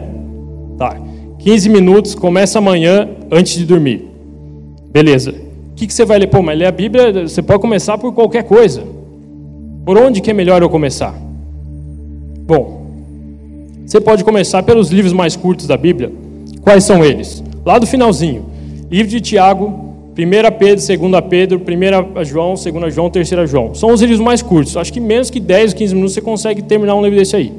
Tá. 0.79 0.97
15 1.41 1.71
minutos, 1.71 2.15
começa 2.15 2.59
amanhã, 2.59 3.09
antes 3.31 3.55
de 3.55 3.65
dormir. 3.65 4.05
Beleza. 4.93 5.31
O 5.31 5.75
que, 5.75 5.87
que 5.87 5.95
você 5.95 6.05
vai 6.05 6.19
ler? 6.19 6.27
Pô, 6.27 6.43
mas 6.43 6.59
ler 6.59 6.67
a 6.67 6.73
Bíblia, 6.73 7.27
você 7.27 7.41
pode 7.41 7.61
começar 7.61 7.97
por 7.97 8.13
qualquer 8.13 8.45
coisa. 8.45 8.83
Por 9.87 9.97
onde 9.97 10.21
que 10.21 10.31
é 10.31 10.35
melhor 10.35 10.61
eu 10.61 10.69
começar? 10.69 11.15
Bom, 12.47 12.87
você 13.87 14.01
pode 14.01 14.23
começar 14.23 14.63
pelos 14.63 14.91
livros 14.91 15.15
mais 15.15 15.35
curtos 15.35 15.67
da 15.67 15.79
Bíblia. 15.79 16.13
Quais 16.61 16.85
são 16.85 17.03
eles? 17.03 17.43
Lá 17.65 17.79
do 17.79 17.87
finalzinho. 17.87 18.45
Livro 18.91 19.11
de 19.11 19.21
Tiago, 19.23 19.95
1 20.11 20.59
Pedro, 20.59 20.85
2 20.87 21.25
Pedro, 21.31 21.63
1 22.21 22.25
João, 22.25 22.55
2 22.55 22.95
João, 22.95 23.09
3 23.09 23.29
João. 23.49 23.75
São 23.75 23.91
os 23.91 24.03
livros 24.03 24.21
mais 24.21 24.43
curtos. 24.43 24.77
Acho 24.77 24.93
que 24.93 25.01
menos 25.01 25.31
que 25.31 25.41
10 25.41 25.73
ou 25.73 25.79
15 25.79 25.95
minutos 25.95 26.15
você 26.15 26.21
consegue 26.21 26.61
terminar 26.61 26.95
um 26.95 27.03
livro 27.03 27.19
desse 27.19 27.35
aí. 27.35 27.51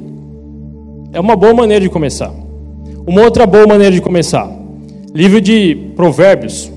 É 1.12 1.18
uma 1.18 1.34
boa 1.34 1.52
maneira 1.52 1.82
de 1.82 1.90
começar. 1.90 2.32
Uma 3.06 3.22
outra 3.22 3.46
boa 3.46 3.66
maneira 3.66 3.94
de 3.94 4.00
começar. 4.00 4.48
Livro 5.12 5.40
de 5.40 5.74
Provérbios. 5.96 6.72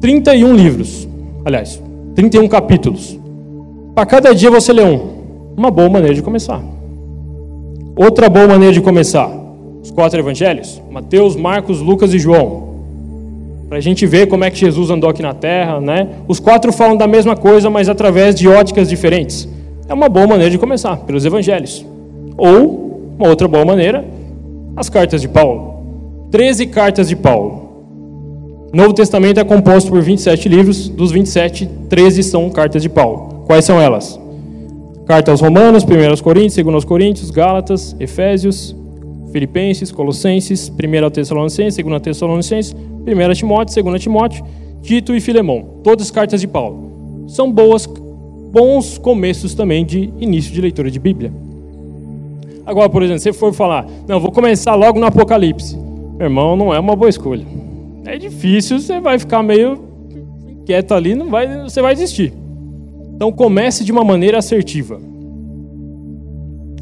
31 0.00 0.54
livros. 0.54 1.08
Aliás, 1.44 1.82
31 2.14 2.46
capítulos. 2.48 3.18
Para 3.94 4.06
cada 4.06 4.34
dia 4.34 4.50
você 4.50 4.72
lê 4.72 4.84
um. 4.84 5.16
Uma 5.56 5.70
boa 5.70 5.88
maneira 5.88 6.14
de 6.14 6.22
começar. 6.22 6.62
Outra 7.96 8.28
boa 8.28 8.46
maneira 8.46 8.74
de 8.74 8.80
começar. 8.80 9.30
Os 9.82 9.90
quatro 9.90 10.18
evangelhos: 10.18 10.82
Mateus, 10.90 11.34
Marcos, 11.34 11.80
Lucas 11.80 12.12
e 12.12 12.18
João 12.18 12.66
para 13.68 13.78
a 13.78 13.80
gente 13.80 14.06
ver 14.06 14.28
como 14.28 14.44
é 14.44 14.50
que 14.50 14.58
Jesus 14.58 14.90
andou 14.90 15.10
aqui 15.10 15.22
na 15.22 15.34
Terra, 15.34 15.80
né? 15.80 16.08
Os 16.28 16.38
quatro 16.38 16.72
falam 16.72 16.96
da 16.96 17.08
mesma 17.08 17.36
coisa, 17.36 17.68
mas 17.68 17.88
através 17.88 18.34
de 18.34 18.46
óticas 18.46 18.88
diferentes. 18.88 19.48
é 19.88 19.94
uma 19.94 20.08
boa 20.08 20.26
maneira 20.26 20.50
de 20.50 20.58
começar, 20.58 20.96
pelos 20.98 21.24
evangelhos. 21.24 21.84
Ou, 22.36 23.14
uma 23.18 23.28
outra 23.28 23.48
boa 23.48 23.64
maneira, 23.64 24.04
as 24.76 24.90
cartas 24.90 25.22
de 25.22 25.28
Paulo. 25.28 26.28
13 26.30 26.66
cartas 26.66 27.08
de 27.08 27.16
Paulo. 27.16 27.66
O 28.72 28.76
Novo 28.76 28.92
Testamento 28.92 29.40
é 29.40 29.44
composto 29.44 29.90
por 29.90 30.02
27 30.02 30.48
livros, 30.48 30.88
dos 30.88 31.10
27, 31.10 31.66
13 31.88 32.22
são 32.22 32.50
cartas 32.50 32.82
de 32.82 32.88
Paulo. 32.88 33.44
Quais 33.46 33.64
são 33.64 33.80
elas? 33.80 34.20
Carta 35.06 35.30
aos 35.30 35.40
Romanos, 35.40 35.84
1 35.84 36.10
aos 36.10 36.20
Coríntios, 36.20 36.56
2 36.56 36.74
aos 36.74 36.84
Coríntios, 36.84 37.30
Gálatas, 37.30 37.96
Efésios, 37.98 38.76
Filipenses, 39.32 39.92
Colossenses, 39.92 40.68
1 40.68 41.10
Tessalonicenses, 41.10 41.82
2 41.82 42.02
Tessalonicenses, 42.02 42.74
1 42.74 43.32
Timóteo, 43.34 43.82
2 43.82 44.02
Timóteo, 44.02 44.44
Tito 44.82 45.14
e 45.14 45.20
Filemão. 45.20 45.80
Todas 45.82 46.10
cartas 46.10 46.40
de 46.40 46.48
Paulo. 46.48 47.24
São 47.28 47.50
boas, 47.50 47.86
bons 47.86 48.98
começos 48.98 49.54
também 49.54 49.86
de 49.86 50.12
início 50.18 50.52
de 50.52 50.60
leitura 50.60 50.90
de 50.90 50.98
Bíblia. 50.98 51.32
Agora, 52.66 52.90
por 52.90 53.00
exemplo, 53.00 53.20
se 53.20 53.32
for 53.32 53.54
falar, 53.54 53.86
não, 54.08 54.18
vou 54.18 54.32
começar 54.32 54.74
logo 54.74 54.98
no 54.98 55.06
Apocalipse. 55.06 55.76
Meu 55.76 56.26
irmão, 56.26 56.56
não 56.56 56.74
é 56.74 56.80
uma 56.80 56.96
boa 56.96 57.08
escolha. 57.08 57.46
É 58.04 58.18
difícil, 58.18 58.80
você 58.80 58.98
vai 59.00 59.18
ficar 59.20 59.40
meio 59.42 59.84
quieto 60.64 60.92
ali, 60.92 61.14
não 61.14 61.30
vai, 61.30 61.62
você 61.62 61.80
vai 61.80 61.94
desistir. 61.94 62.32
Então 63.14 63.30
comece 63.30 63.84
de 63.84 63.92
uma 63.92 64.02
maneira 64.02 64.38
assertiva. 64.38 65.00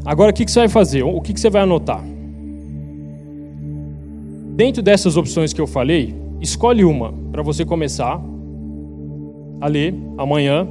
Agora 0.03 0.31
o 0.31 0.33
que 0.33 0.49
você 0.49 0.59
vai 0.59 0.69
fazer? 0.69 1.03
O 1.03 1.21
que 1.21 1.39
você 1.39 1.49
vai 1.49 1.61
anotar? 1.61 2.03
Dentro 4.55 4.81
dessas 4.81 5.17
opções 5.17 5.53
que 5.53 5.61
eu 5.61 5.67
falei, 5.67 6.15
escolhe 6.41 6.83
uma 6.83 7.13
para 7.31 7.43
você 7.43 7.63
começar 7.63 8.21
a 9.61 9.67
ler 9.67 9.93
amanhã 10.17 10.67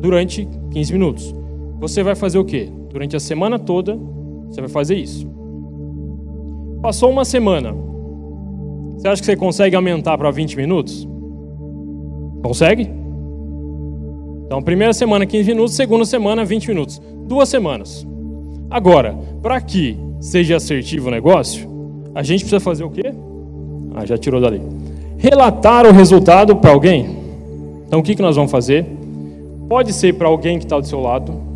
durante 0.00 0.48
15 0.70 0.92
minutos. 0.92 1.34
Você 1.78 2.02
vai 2.02 2.14
fazer 2.14 2.38
o 2.38 2.44
quê? 2.44 2.70
Durante 2.92 3.16
a 3.16 3.20
semana 3.20 3.58
toda, 3.58 3.98
você 4.48 4.60
vai 4.60 4.68
fazer 4.68 4.96
isso. 4.96 5.26
Passou 6.82 7.10
uma 7.10 7.24
semana. 7.24 7.74
Você 8.96 9.08
acha 9.08 9.22
que 9.22 9.26
você 9.26 9.36
consegue 9.36 9.74
aumentar 9.74 10.18
para 10.18 10.30
20 10.30 10.56
minutos? 10.56 11.08
Consegue? 12.42 12.90
Então, 14.44 14.60
primeira 14.60 14.92
semana 14.92 15.24
15 15.24 15.48
minutos, 15.48 15.74
segunda 15.74 16.04
semana 16.04 16.44
20 16.44 16.68
minutos. 16.68 17.00
Duas 17.26 17.48
semanas. 17.48 18.06
Agora, 18.70 19.16
para 19.40 19.60
que 19.60 19.96
seja 20.20 20.56
assertivo 20.56 21.08
o 21.08 21.10
negócio, 21.10 21.66
a 22.14 22.22
gente 22.22 22.40
precisa 22.40 22.60
fazer 22.60 22.84
o 22.84 22.90
quê? 22.90 23.14
Ah, 23.94 24.04
já 24.04 24.18
tirou 24.18 24.40
dali. 24.40 24.60
Relatar 25.16 25.86
o 25.86 25.92
resultado 25.92 26.56
para 26.56 26.72
alguém. 26.72 27.16
Então, 27.86 28.00
o 28.00 28.02
que, 28.02 28.14
que 28.14 28.22
nós 28.22 28.36
vamos 28.36 28.50
fazer? 28.50 28.84
Pode 29.68 29.92
ser 29.92 30.14
para 30.14 30.28
alguém 30.28 30.58
que 30.58 30.64
está 30.64 30.78
do 30.78 30.86
seu 30.86 31.00
lado. 31.00 31.51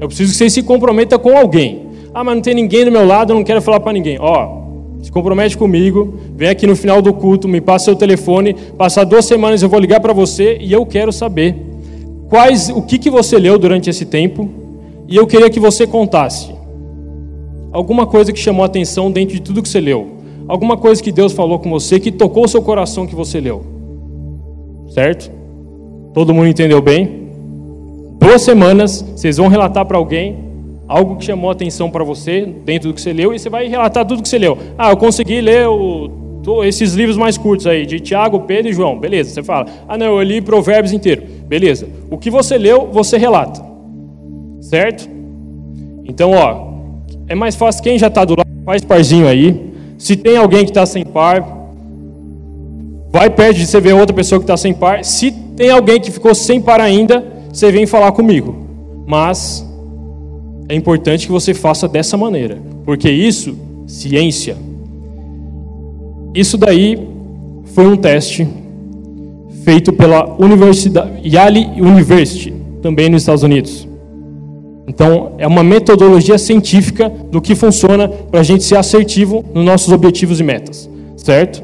Eu 0.00 0.08
preciso 0.08 0.32
que 0.32 0.38
você 0.38 0.50
se 0.50 0.62
comprometa 0.62 1.18
com 1.18 1.36
alguém. 1.36 1.86
Ah, 2.12 2.22
mas 2.22 2.34
não 2.34 2.42
tem 2.42 2.54
ninguém 2.54 2.84
do 2.84 2.92
meu 2.92 3.06
lado, 3.06 3.32
eu 3.32 3.36
não 3.36 3.44
quero 3.44 3.60
falar 3.60 3.80
para 3.80 3.92
ninguém. 3.92 4.18
Ó, 4.20 4.64
se 5.02 5.12
compromete 5.12 5.58
comigo, 5.58 6.14
vem 6.34 6.48
aqui 6.48 6.66
no 6.66 6.74
final 6.74 7.02
do 7.02 7.12
culto, 7.12 7.46
me 7.46 7.60
passa 7.60 7.86
seu 7.86 7.96
telefone, 7.96 8.54
passar 8.78 9.04
duas 9.04 9.26
semanas 9.26 9.62
eu 9.62 9.68
vou 9.68 9.78
ligar 9.78 10.00
para 10.00 10.14
você 10.14 10.56
e 10.60 10.72
eu 10.72 10.86
quero 10.86 11.12
saber 11.12 11.54
quais, 12.30 12.70
o 12.70 12.80
que, 12.80 12.98
que 12.98 13.10
você 13.10 13.38
leu 13.38 13.58
durante 13.58 13.90
esse 13.90 14.06
tempo, 14.06 14.48
e 15.06 15.14
eu 15.14 15.26
queria 15.26 15.50
que 15.50 15.60
você 15.60 15.86
contasse 15.86 16.54
alguma 17.70 18.06
coisa 18.06 18.32
que 18.32 18.38
chamou 18.38 18.62
a 18.62 18.66
atenção 18.66 19.10
dentro 19.10 19.34
de 19.34 19.42
tudo 19.42 19.62
que 19.62 19.68
você 19.68 19.80
leu, 19.80 20.08
alguma 20.48 20.76
coisa 20.76 21.02
que 21.02 21.12
Deus 21.12 21.34
falou 21.34 21.58
com 21.58 21.68
você 21.68 22.00
que 22.00 22.10
tocou 22.10 22.44
o 22.44 22.48
seu 22.48 22.62
coração 22.62 23.06
que 23.06 23.14
você 23.14 23.40
leu, 23.40 23.62
certo? 24.88 25.30
Todo 26.14 26.32
mundo 26.32 26.48
entendeu 26.48 26.80
bem? 26.80 27.23
Duas 28.24 28.40
semanas, 28.40 29.02
vocês 29.02 29.36
vão 29.36 29.48
relatar 29.48 29.84
para 29.84 29.98
alguém 29.98 30.38
algo 30.88 31.16
que 31.16 31.26
chamou 31.26 31.50
atenção 31.50 31.90
para 31.90 32.02
você 32.02 32.46
dentro 32.64 32.88
do 32.88 32.94
que 32.94 33.00
você 33.02 33.12
leu 33.12 33.34
e 33.34 33.38
você 33.38 33.50
vai 33.50 33.68
relatar 33.68 34.02
tudo 34.06 34.22
que 34.22 34.28
você 34.30 34.38
leu. 34.38 34.56
Ah, 34.78 34.90
eu 34.92 34.96
consegui 34.96 35.42
ler 35.42 35.68
o 35.68 36.10
esses 36.64 36.94
livros 36.94 37.18
mais 37.18 37.36
curtos 37.36 37.66
aí, 37.66 37.84
de 37.84 38.00
Tiago, 38.00 38.40
Pedro 38.40 38.70
e 38.70 38.72
João. 38.72 38.98
Beleza, 38.98 39.28
você 39.28 39.42
fala. 39.42 39.66
Ah, 39.86 39.98
não, 39.98 40.06
eu 40.06 40.22
li 40.22 40.40
Provérbios 40.40 40.94
inteiro. 40.94 41.22
Beleza. 41.46 41.86
O 42.10 42.16
que 42.16 42.30
você 42.30 42.56
leu, 42.56 42.88
você 42.90 43.18
relata. 43.18 43.62
Certo? 44.62 45.06
Então, 46.06 46.30
ó, 46.32 46.72
é 47.28 47.34
mais 47.34 47.54
fácil 47.54 47.82
quem 47.82 47.98
já 47.98 48.06
está 48.06 48.24
do 48.24 48.36
lado, 48.38 48.48
faz 48.64 48.82
parzinho 48.82 49.28
aí. 49.28 49.70
Se 49.98 50.16
tem 50.16 50.38
alguém 50.38 50.64
que 50.64 50.70
está 50.70 50.86
sem 50.86 51.04
par, 51.04 51.46
vai 53.10 53.28
perto 53.28 53.58
de 53.58 53.66
você 53.66 53.80
ver 53.80 53.92
outra 53.92 54.16
pessoa 54.16 54.38
que 54.38 54.44
está 54.44 54.56
sem 54.56 54.72
par. 54.72 55.04
Se 55.04 55.30
tem 55.30 55.68
alguém 55.68 56.00
que 56.00 56.10
ficou 56.10 56.34
sem 56.34 56.58
par 56.58 56.80
ainda, 56.80 57.33
você 57.54 57.70
vem 57.70 57.86
falar 57.86 58.12
comigo. 58.12 58.56
Mas 59.06 59.64
é 60.68 60.74
importante 60.74 61.26
que 61.26 61.32
você 61.32 61.54
faça 61.54 61.86
dessa 61.86 62.16
maneira, 62.16 62.58
porque 62.84 63.10
isso, 63.10 63.56
ciência, 63.86 64.56
isso 66.34 66.58
daí 66.58 66.98
foi 67.66 67.86
um 67.86 67.96
teste 67.96 68.46
feito 69.62 69.92
pela 69.92 70.34
Universidade 70.38 71.20
Yale 71.24 71.66
University, 71.80 72.52
também 72.82 73.08
nos 73.08 73.22
Estados 73.22 73.42
Unidos. 73.42 73.86
Então, 74.86 75.32
é 75.38 75.46
uma 75.46 75.62
metodologia 75.62 76.36
científica 76.36 77.08
do 77.08 77.40
que 77.40 77.54
funciona 77.54 78.08
para 78.08 78.40
a 78.40 78.42
gente 78.42 78.64
ser 78.64 78.76
assertivo 78.76 79.44
nos 79.54 79.64
nossos 79.64 79.92
objetivos 79.92 80.40
e 80.40 80.42
metas, 80.42 80.90
certo? 81.16 81.62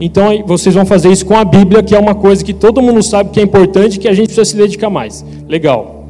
Então, 0.00 0.42
vocês 0.46 0.74
vão 0.74 0.86
fazer 0.86 1.12
isso 1.12 1.26
com 1.26 1.36
a 1.36 1.44
Bíblia, 1.44 1.82
que 1.82 1.94
é 1.94 1.98
uma 1.98 2.14
coisa 2.14 2.42
que 2.42 2.54
todo 2.54 2.80
mundo 2.80 3.02
sabe 3.02 3.30
que 3.30 3.38
é 3.38 3.42
importante 3.42 3.96
e 3.96 3.98
que 3.98 4.08
a 4.08 4.14
gente 4.14 4.26
precisa 4.26 4.46
se 4.46 4.56
dedicar 4.56 4.88
mais. 4.88 5.22
Legal. 5.46 6.06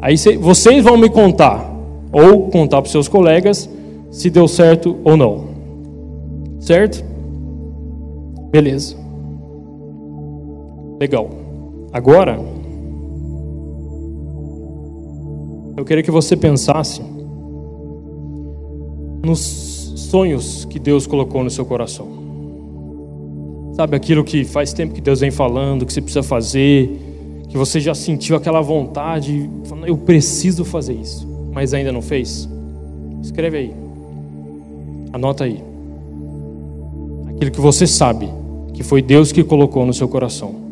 Aí 0.00 0.16
vocês 0.40 0.82
vão 0.82 0.96
me 0.96 1.10
contar, 1.10 1.70
ou 2.10 2.48
contar 2.48 2.80
para 2.80 2.90
seus 2.90 3.06
colegas, 3.06 3.68
se 4.10 4.30
deu 4.30 4.48
certo 4.48 4.96
ou 5.04 5.18
não. 5.18 5.44
Certo? 6.60 7.04
Beleza. 8.50 8.96
Legal. 10.98 11.28
Agora, 11.92 12.40
eu 15.76 15.84
queria 15.84 16.02
que 16.02 16.10
você 16.10 16.36
pensasse 16.36 17.02
nos 19.22 19.92
sonhos 19.96 20.64
que 20.64 20.78
Deus 20.78 21.06
colocou 21.06 21.44
no 21.44 21.50
seu 21.50 21.66
coração. 21.66 22.23
Sabe 23.74 23.96
aquilo 23.96 24.22
que 24.24 24.44
faz 24.44 24.72
tempo 24.72 24.94
que 24.94 25.00
Deus 25.00 25.20
vem 25.20 25.30
falando, 25.30 25.84
que 25.84 25.92
você 25.92 26.00
precisa 26.00 26.22
fazer, 26.22 26.90
que 27.48 27.56
você 27.56 27.80
já 27.80 27.94
sentiu 27.94 28.36
aquela 28.36 28.60
vontade, 28.60 29.50
falando, 29.64 29.88
eu 29.88 29.96
preciso 29.96 30.64
fazer 30.64 30.94
isso, 30.94 31.26
mas 31.52 31.74
ainda 31.74 31.92
não 31.92 32.02
fez? 32.02 32.48
Escreve 33.22 33.56
aí. 33.58 33.74
Anota 35.12 35.44
aí 35.44 35.74
aquilo 37.34 37.50
que 37.50 37.60
você 37.60 37.86
sabe 37.86 38.28
que 38.72 38.82
foi 38.82 39.02
Deus 39.02 39.30
que 39.32 39.44
colocou 39.44 39.84
no 39.84 39.92
seu 39.92 40.08
coração. 40.08 40.63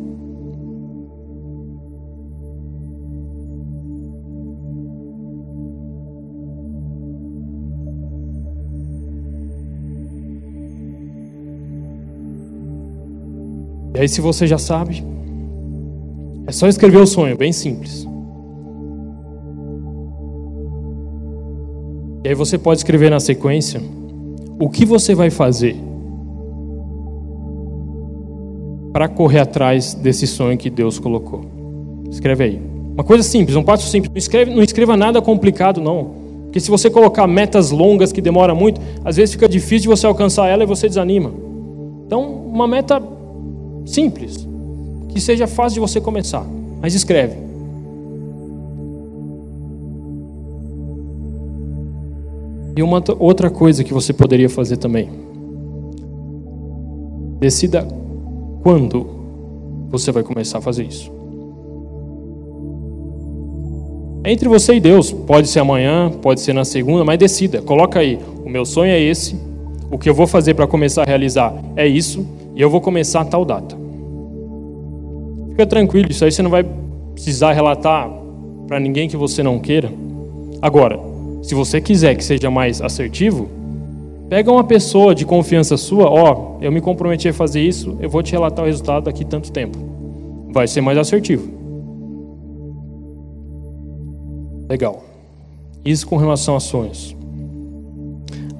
Aí, 14.03 14.09
se 14.09 14.21
você 14.21 14.45
já 14.45 14.57
sabe, 14.57 15.03
é 16.45 16.51
só 16.51 16.67
escrever 16.67 16.97
o 16.97 17.07
sonho, 17.07 17.37
bem 17.37 17.51
simples. 17.51 18.07
E 22.23 22.29
aí 22.29 22.35
você 22.35 22.57
pode 22.57 22.79
escrever 22.79 23.09
na 23.09 23.19
sequência 23.19 23.81
o 24.59 24.69
que 24.69 24.85
você 24.85 25.13
vai 25.13 25.29
fazer 25.29 25.75
para 28.93 29.07
correr 29.07 29.39
atrás 29.39 29.93
desse 29.93 30.27
sonho 30.27 30.57
que 30.57 30.69
Deus 30.69 30.99
colocou. 30.99 31.41
Escreve 32.09 32.43
aí. 32.43 32.61
Uma 32.93 33.03
coisa 33.03 33.23
simples, 33.23 33.57
um 33.57 33.63
passo 33.63 33.87
simples. 33.87 34.11
Não, 34.11 34.17
escreve, 34.17 34.53
não 34.53 34.61
escreva 34.61 34.95
nada 34.95 35.21
complicado, 35.21 35.81
não. 35.81 36.11
Porque 36.43 36.59
se 36.59 36.69
você 36.69 36.89
colocar 36.89 37.25
metas 37.25 37.71
longas 37.71 38.11
que 38.11 38.21
demoram 38.21 38.55
muito, 38.55 38.79
às 39.03 39.15
vezes 39.15 39.33
fica 39.33 39.49
difícil 39.49 39.81
de 39.81 39.87
você 39.87 40.05
alcançar 40.05 40.47
ela 40.47 40.63
e 40.63 40.67
você 40.67 40.87
desanima. 40.87 41.31
Então, 42.05 42.21
uma 42.21 42.67
meta 42.67 43.01
simples, 43.85 44.47
que 45.09 45.19
seja 45.19 45.47
fácil 45.47 45.75
de 45.75 45.79
você 45.79 46.01
começar, 46.01 46.45
mas 46.81 46.93
escreve. 46.93 47.37
E 52.75 52.81
uma 52.81 53.03
outra 53.19 53.49
coisa 53.49 53.83
que 53.83 53.93
você 53.93 54.11
poderia 54.11 54.49
fazer 54.49 54.77
também. 54.77 55.09
Decida 57.39 57.87
quando 58.63 59.05
você 59.89 60.11
vai 60.11 60.23
começar 60.23 60.57
a 60.57 60.61
fazer 60.61 60.85
isso? 60.85 61.11
Entre 64.25 64.47
você 64.47 64.75
e 64.75 64.79
Deus, 64.79 65.11
pode 65.11 65.49
ser 65.49 65.59
amanhã, 65.59 66.09
pode 66.09 66.39
ser 66.39 66.53
na 66.53 66.63
segunda, 66.63 67.03
mas 67.03 67.19
decida, 67.19 67.61
coloca 67.61 67.99
aí, 67.99 68.17
o 68.43 68.49
meu 68.49 68.65
sonho 68.65 68.91
é 68.91 68.99
esse, 68.99 69.35
o 69.91 69.97
que 69.97 70.09
eu 70.09 70.13
vou 70.13 70.25
fazer 70.25 70.53
para 70.53 70.65
começar 70.65 71.03
a 71.03 71.05
realizar 71.05 71.53
é 71.75 71.85
isso, 71.85 72.25
e 72.55 72.61
eu 72.61 72.69
vou 72.69 72.81
começar 72.81 73.21
a 73.21 73.25
tal 73.25 73.43
data. 73.43 73.75
Fica 75.49 75.65
tranquilo, 75.65 76.09
isso 76.09 76.25
aí 76.25 76.31
você 76.31 76.41
não 76.41 76.49
vai 76.49 76.65
precisar 77.13 77.53
relatar 77.53 78.09
para 78.67 78.79
ninguém 78.79 79.07
que 79.07 79.17
você 79.17 79.43
não 79.43 79.59
queira. 79.59 79.91
Agora, 80.61 80.99
se 81.41 81.53
você 81.53 81.81
quiser 81.81 82.15
que 82.15 82.23
seja 82.23 82.49
mais 82.49 82.81
assertivo, 82.81 83.49
pega 84.29 84.51
uma 84.51 84.63
pessoa 84.63 85.13
de 85.13 85.25
confiança 85.25 85.77
sua, 85.77 86.09
ó, 86.09 86.57
eu 86.61 86.71
me 86.71 86.81
comprometi 86.81 87.27
a 87.27 87.33
fazer 87.33 87.61
isso, 87.61 87.97
eu 87.99 88.09
vou 88.09 88.23
te 88.23 88.31
relatar 88.31 88.63
o 88.63 88.67
resultado 88.67 89.03
daqui 89.05 89.23
tanto 89.25 89.51
tempo. 89.51 89.77
Vai 90.51 90.67
ser 90.67 90.81
mais 90.81 90.97
assertivo. 90.97 91.47
Legal. 94.69 95.03
Isso 95.83 96.07
com 96.07 96.17
relação 96.17 96.55
a 96.55 96.59
sonhos. 96.59 97.15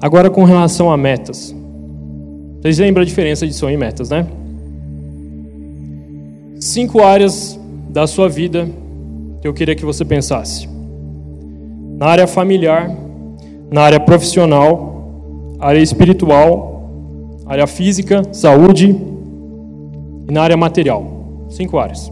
Agora 0.00 0.28
com 0.28 0.44
relação 0.44 0.92
a 0.92 0.96
metas. 0.96 1.56
Vocês 2.64 2.78
lembram 2.78 3.02
a 3.02 3.04
diferença 3.04 3.46
de 3.46 3.52
sonho 3.52 3.74
e 3.74 3.76
metas, 3.76 4.08
né? 4.08 4.26
Cinco 6.58 7.02
áreas 7.02 7.60
da 7.90 8.06
sua 8.06 8.26
vida 8.26 8.66
que 9.42 9.46
eu 9.46 9.52
queria 9.52 9.74
que 9.74 9.84
você 9.84 10.02
pensasse 10.02 10.66
na 11.98 12.06
área 12.06 12.26
familiar, 12.26 12.90
na 13.70 13.82
área 13.82 14.00
profissional, 14.00 15.54
área 15.60 15.78
espiritual, 15.78 16.88
área 17.44 17.66
física, 17.66 18.22
saúde 18.32 18.96
e 20.26 20.32
na 20.32 20.40
área 20.40 20.56
material. 20.56 21.04
Cinco 21.50 21.78
áreas. 21.78 22.10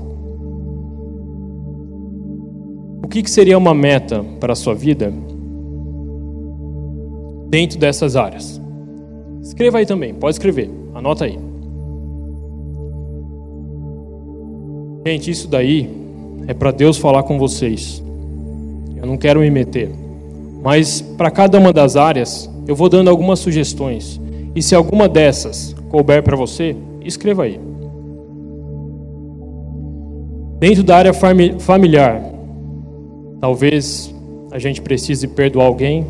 O 3.03 3.09
que, 3.09 3.27
seria 3.31 3.57
uma 3.57 3.73
meta 3.73 4.23
para 4.39 4.53
a 4.53 4.57
sua 4.57 4.75
vida 4.75 5.11
dentro 7.49 7.79
dessas 7.79 8.17
áreas? 8.17 8.62
Escreva 9.43 9.79
aí 9.79 9.87
também, 9.87 10.15
pode 10.15 10.35
escrever, 10.37 10.71
anota 10.95 11.25
aí. 11.25 11.39
Gente, 15.05 15.31
isso 15.33 15.49
daí 15.49 15.91
é 16.47 16.55
para 16.55 16.71
Deus 16.71 16.97
falar 16.97 17.25
com 17.25 17.39
vocês. 17.39 18.03
Eu 18.97 19.05
não 19.05 19.17
quero 19.17 19.41
me 19.41 19.51
meter. 19.51 19.91
Mas 20.63 21.01
para 21.01 21.29
cada 21.31 21.59
uma 21.59 21.73
das 21.73 21.97
áreas, 21.97 22.49
eu 22.69 22.77
vou 22.77 22.89
dando 22.89 23.11
algumas 23.11 23.41
sugestões. 23.41 24.21
E 24.55 24.63
se 24.63 24.77
alguma 24.77 25.09
dessas 25.09 25.75
couber 25.91 26.23
para 26.23 26.37
você, 26.37 26.77
escreva 27.05 27.43
aí. 27.43 27.59
Dentro 30.61 30.85
da 30.85 30.97
área 30.97 31.13
familiar, 31.13 32.23
talvez 33.41 34.15
a 34.53 34.59
gente 34.61 34.81
precise 34.81 35.27
perdoar 35.27 35.67
alguém, 35.67 36.07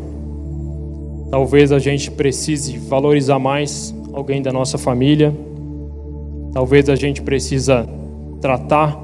talvez 1.33 1.71
a 1.71 1.79
gente 1.79 2.11
precise 2.11 2.77
valorizar 2.77 3.39
mais 3.39 3.91
alguém 4.13 4.39
da 4.39 4.53
nossa 4.53 4.77
família, 4.77 5.35
talvez 6.51 6.87
a 6.87 6.95
gente 6.95 7.23
precisa 7.23 7.89
tratar 8.39 8.95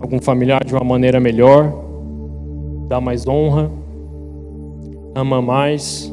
algum 0.00 0.22
familiar 0.22 0.64
de 0.64 0.72
uma 0.72 0.82
maneira 0.82 1.20
melhor 1.20 1.84
dá 2.88 2.98
mais 2.98 3.28
honra, 3.28 3.70
ama 5.14 5.42
mais. 5.42 6.10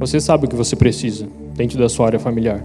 Você 0.00 0.20
sabe 0.20 0.44
o 0.44 0.48
que 0.50 0.54
você 0.54 0.76
precisa 0.76 1.26
dentro 1.56 1.78
da 1.78 1.88
sua 1.88 2.04
área 2.04 2.18
familiar. 2.18 2.62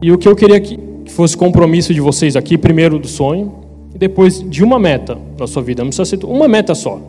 E 0.00 0.10
o 0.10 0.16
que 0.16 0.26
eu 0.26 0.34
queria 0.34 0.58
que 0.58 0.80
fosse 1.10 1.36
compromisso 1.36 1.92
de 1.92 2.00
vocês 2.00 2.36
aqui, 2.36 2.56
primeiro 2.56 2.98
do 2.98 3.06
sonho, 3.06 3.67
depois 3.98 4.40
de 4.48 4.62
uma 4.62 4.78
meta 4.78 5.18
na 5.38 5.46
sua 5.46 5.62
vida. 5.62 5.82
Não 5.82 5.88
precisa 5.90 6.04
ser 6.04 6.24
uma 6.24 6.46
meta 6.46 6.74
só. 6.74 7.00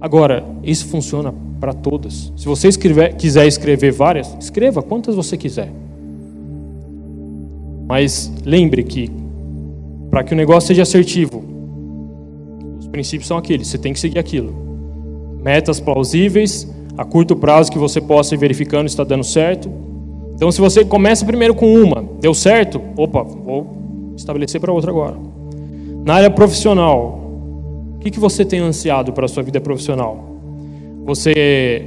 Agora, 0.00 0.44
isso 0.62 0.86
funciona 0.86 1.32
para 1.58 1.72
todas. 1.72 2.32
Se 2.36 2.46
você 2.46 2.68
escrever, 2.68 3.14
quiser 3.16 3.46
escrever 3.46 3.92
várias, 3.92 4.34
escreva 4.38 4.82
quantas 4.82 5.14
você 5.14 5.36
quiser. 5.36 5.72
Mas 7.86 8.30
lembre 8.44 8.82
que 8.82 9.10
para 10.10 10.22
que 10.22 10.32
o 10.32 10.36
negócio 10.36 10.68
seja 10.68 10.82
assertivo, 10.82 11.42
os 12.78 12.86
princípios 12.88 13.26
são 13.26 13.36
aqueles, 13.36 13.68
você 13.68 13.78
tem 13.78 13.92
que 13.92 14.00
seguir 14.00 14.18
aquilo. 14.18 14.54
Metas 15.42 15.80
plausíveis, 15.80 16.68
a 16.96 17.04
curto 17.04 17.34
prazo 17.34 17.70
que 17.70 17.78
você 17.78 18.00
possa 18.00 18.34
ir 18.34 18.38
verificando 18.38 18.88
se 18.88 18.92
está 18.92 19.04
dando 19.04 19.24
certo. 19.24 19.70
Então, 20.34 20.50
se 20.50 20.60
você 20.60 20.84
começa 20.84 21.24
primeiro 21.24 21.54
com 21.54 21.74
uma, 21.74 22.04
deu 22.20 22.34
certo, 22.34 22.80
opa, 22.96 23.22
vou 23.22 24.14
estabelecer 24.16 24.60
para 24.60 24.72
outra 24.72 24.90
agora. 24.90 25.29
Na 26.04 26.14
área 26.14 26.30
profissional, 26.30 27.20
o 27.96 27.98
que, 28.00 28.10
que 28.10 28.18
você 28.18 28.44
tem 28.44 28.60
ansiado 28.60 29.12
para 29.12 29.26
a 29.26 29.28
sua 29.28 29.42
vida 29.42 29.60
profissional? 29.60 30.24
Você 31.04 31.86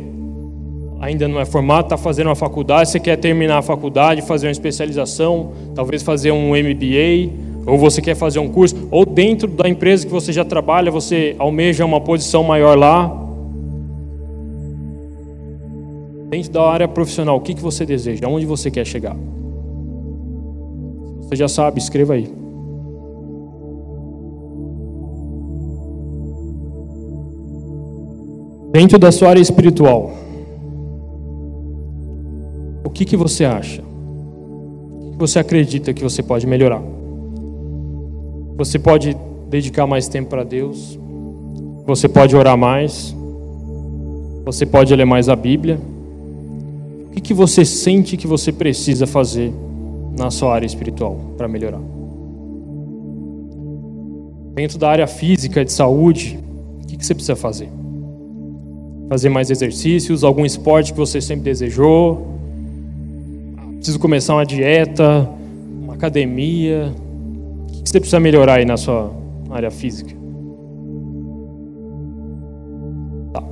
ainda 1.02 1.28
não 1.28 1.40
é 1.40 1.46
formado, 1.46 1.86
está 1.86 1.98
fazendo 1.98 2.28
uma 2.28 2.36
faculdade, 2.36 2.90
você 2.90 3.00
quer 3.00 3.18
terminar 3.18 3.58
a 3.58 3.62
faculdade, 3.62 4.22
fazer 4.22 4.48
uma 4.48 4.52
especialização, 4.52 5.52
talvez 5.76 6.02
fazer 6.04 6.32
um 6.32 6.52
MBA, 6.52 7.32
ou 7.66 7.78
você 7.78 8.02
quer 8.02 8.16
fazer 8.16 8.40
um 8.40 8.48
curso, 8.48 8.88
ou 8.92 9.06
dentro 9.06 9.48
da 9.48 9.68
empresa 9.68 10.06
que 10.06 10.12
você 10.12 10.32
já 10.32 10.46
trabalha, 10.46 10.92
você 10.92 11.36
almeja 11.40 11.84
uma 11.84 12.00
posição 12.00 12.44
maior 12.44 12.78
lá. 12.78 13.20
Dentro 16.30 16.52
da 16.52 16.64
área 16.64 16.88
profissional, 16.88 17.38
o 17.38 17.42
que, 17.42 17.54
que 17.54 17.62
você 17.62 17.86
deseja? 17.86 18.26
Aonde 18.26 18.46
você 18.46 18.70
quer 18.70 18.86
chegar? 18.86 19.16
Você 21.22 21.36
já 21.36 21.48
sabe, 21.48 21.80
escreva 21.80 22.14
aí. 22.14 22.43
Dentro 28.74 28.98
da 28.98 29.12
sua 29.12 29.30
área 29.30 29.40
espiritual, 29.40 30.14
o 32.84 32.90
que, 32.90 33.06
que 33.06 33.16
você 33.16 33.46
acha? 33.46 33.84
O 33.84 35.12
que 35.12 35.18
você 35.20 35.38
acredita 35.38 35.94
que 35.94 36.02
você 36.02 36.24
pode 36.24 36.48
melhorar? 36.48 36.82
Você 38.58 38.80
pode 38.80 39.16
dedicar 39.48 39.86
mais 39.86 40.08
tempo 40.08 40.32
para 40.32 40.44
Deus? 40.44 40.98
Você 41.86 42.10
pode 42.10 42.36
orar 42.36 42.58
mais? 42.58 43.16
Você 44.44 44.66
pode 44.66 44.96
ler 44.96 45.06
mais 45.06 45.30
a 45.30 45.36
Bíblia? 45.36 45.80
O 47.10 47.12
que, 47.12 47.22
que 47.22 47.34
você 47.36 47.64
sente 47.64 48.18
que 48.18 48.26
você 48.26 48.52
precisa 48.52 49.06
fazer 49.06 49.54
na 50.18 50.32
sua 50.32 50.52
área 50.52 50.66
espiritual 50.66 51.16
para 51.38 51.48
melhorar? 51.48 51.82
Dentro 54.56 54.80
da 54.80 54.90
área 54.90 55.06
física, 55.06 55.64
de 55.64 55.72
saúde, 55.72 56.40
o 56.84 56.88
que, 56.88 56.98
que 56.98 57.06
você 57.06 57.14
precisa 57.14 57.36
fazer? 57.36 57.70
Fazer 59.10 59.30
mais 59.30 59.50
exercícios, 59.50 60.24
algum 60.24 60.46
esporte 60.46 60.92
que 60.92 60.98
você 60.98 61.22
sempre 61.22 61.44
desejou, 61.44 62.34
preciso 63.84 64.00
começar 64.00 64.34
uma 64.34 64.46
dieta, 64.46 65.30
uma 65.82 65.94
academia. 65.96 66.94
O 67.68 67.84
que 67.84 67.90
você 67.90 68.00
precisa 68.00 68.20
melhorar 68.20 68.56
aí 68.56 68.66
na 68.66 68.78
sua 68.78 69.12
área 69.50 69.70
física? 69.70 70.16
Tá. 73.34 73.44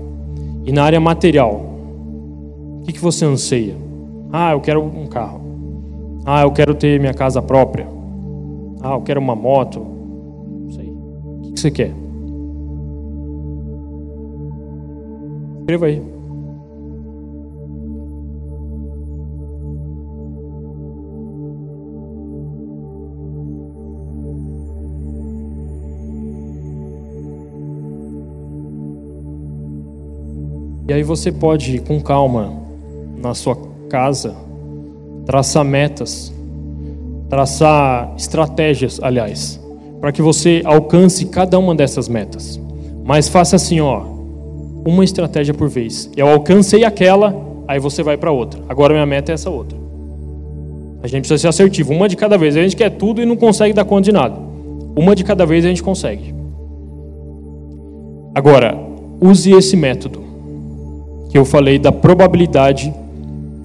E 0.65 0.71
na 0.71 0.83
área 0.83 1.01
material, 1.01 1.65
o 2.81 2.83
que 2.85 2.97
você 2.97 3.25
anseia? 3.25 3.75
Ah, 4.31 4.53
eu 4.53 4.61
quero 4.61 4.81
um 4.81 5.05
carro. 5.07 5.41
Ah, 6.25 6.43
eu 6.43 6.51
quero 6.51 6.73
ter 6.75 6.97
minha 6.97 7.13
casa 7.13 7.41
própria. 7.41 7.85
Ah, 8.81 8.93
eu 8.93 9.01
quero 9.01 9.19
uma 9.19 9.35
moto. 9.35 9.85
Não 10.63 10.71
sei. 10.71 10.87
O 10.87 11.53
que 11.53 11.59
você 11.59 11.71
quer? 11.71 11.91
Escreva 15.61 15.85
aí. 15.85 16.01
E 30.87 30.93
aí 30.93 31.03
você 31.03 31.31
pode, 31.31 31.79
com 31.79 32.01
calma, 32.01 32.53
na 33.17 33.33
sua 33.33 33.55
casa, 33.87 34.35
traçar 35.25 35.63
metas, 35.63 36.33
traçar 37.29 38.13
estratégias, 38.17 38.99
aliás, 39.01 39.57
para 40.01 40.11
que 40.11 40.21
você 40.21 40.61
alcance 40.65 41.27
cada 41.27 41.57
uma 41.57 41.73
dessas 41.73 42.09
metas. 42.09 42.59
Mas 43.05 43.29
faça 43.29 43.55
assim, 43.55 43.79
ó, 43.79 44.03
uma 44.85 45.03
estratégia 45.03 45.53
por 45.53 45.69
vez. 45.69 46.09
Eu 46.15 46.27
alcancei 46.27 46.83
aquela, 46.83 47.35
aí 47.67 47.79
você 47.79 48.03
vai 48.03 48.17
para 48.17 48.31
outra. 48.31 48.61
Agora 48.67 48.93
minha 48.93 49.05
meta 49.05 49.31
é 49.31 49.35
essa 49.35 49.49
outra. 49.49 49.77
A 51.03 51.07
gente 51.07 51.21
precisa 51.21 51.37
ser 51.37 51.47
assertivo, 51.47 51.93
uma 51.93 52.07
de 52.07 52.15
cada 52.15 52.37
vez. 52.37 52.55
A 52.55 52.61
gente 52.61 52.75
quer 52.75 52.91
tudo 52.91 53.21
e 53.21 53.25
não 53.25 53.35
consegue 53.35 53.73
dar 53.73 53.85
conta 53.85 54.03
de 54.03 54.11
nada. 54.11 54.35
Uma 54.95 55.15
de 55.15 55.23
cada 55.23 55.45
vez 55.45 55.65
a 55.65 55.69
gente 55.69 55.81
consegue. 55.81 56.33
Agora, 58.35 58.77
use 59.19 59.51
esse 59.51 59.75
método 59.75 60.21
que 61.29 61.37
eu 61.37 61.45
falei 61.45 61.79
da 61.79 61.91
probabilidade 61.91 62.93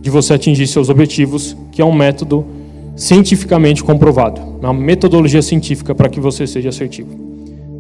de 0.01 0.11
você 0.11 0.35
atingir 0.35 0.67
seus 0.67 0.89
objetivos, 0.89 1.57
que 1.73 1.83
é 1.83 1.85
um 1.85 1.93
método 1.93 2.45
cientificamente 2.95 3.85
comprovado, 3.85 4.41
uma 4.61 4.73
metodologia 4.73 5.43
científica 5.43 5.95
para 5.95 6.09
que 6.09 6.19
você 6.19 6.47
seja 6.47 6.71
assertivo. 6.71 7.09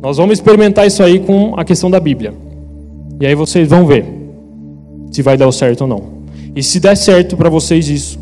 Nós 0.03 0.19
vamos 0.19 0.35
experimentar 0.35 0.87
isso 0.87 1.03
aí 1.03 1.19
com 1.21 1.55
a 1.57 1.65
questão 1.65 1.91
da 1.91 1.99
Bíblia. 1.99 2.35
E 3.21 3.27
aí 3.27 3.35
vocês 3.35 3.69
vão 3.69 3.87
ver 3.87 4.05
se 5.11 5.23
vai 5.23 5.37
dar 5.37 5.51
certo 5.53 5.83
ou 5.83 5.87
não. 5.87 6.03
E 6.55 6.63
se 6.63 6.81
der 6.81 6.97
certo 6.97 7.37
para 7.37 7.49
vocês 7.49 7.89
isso, 7.89 8.19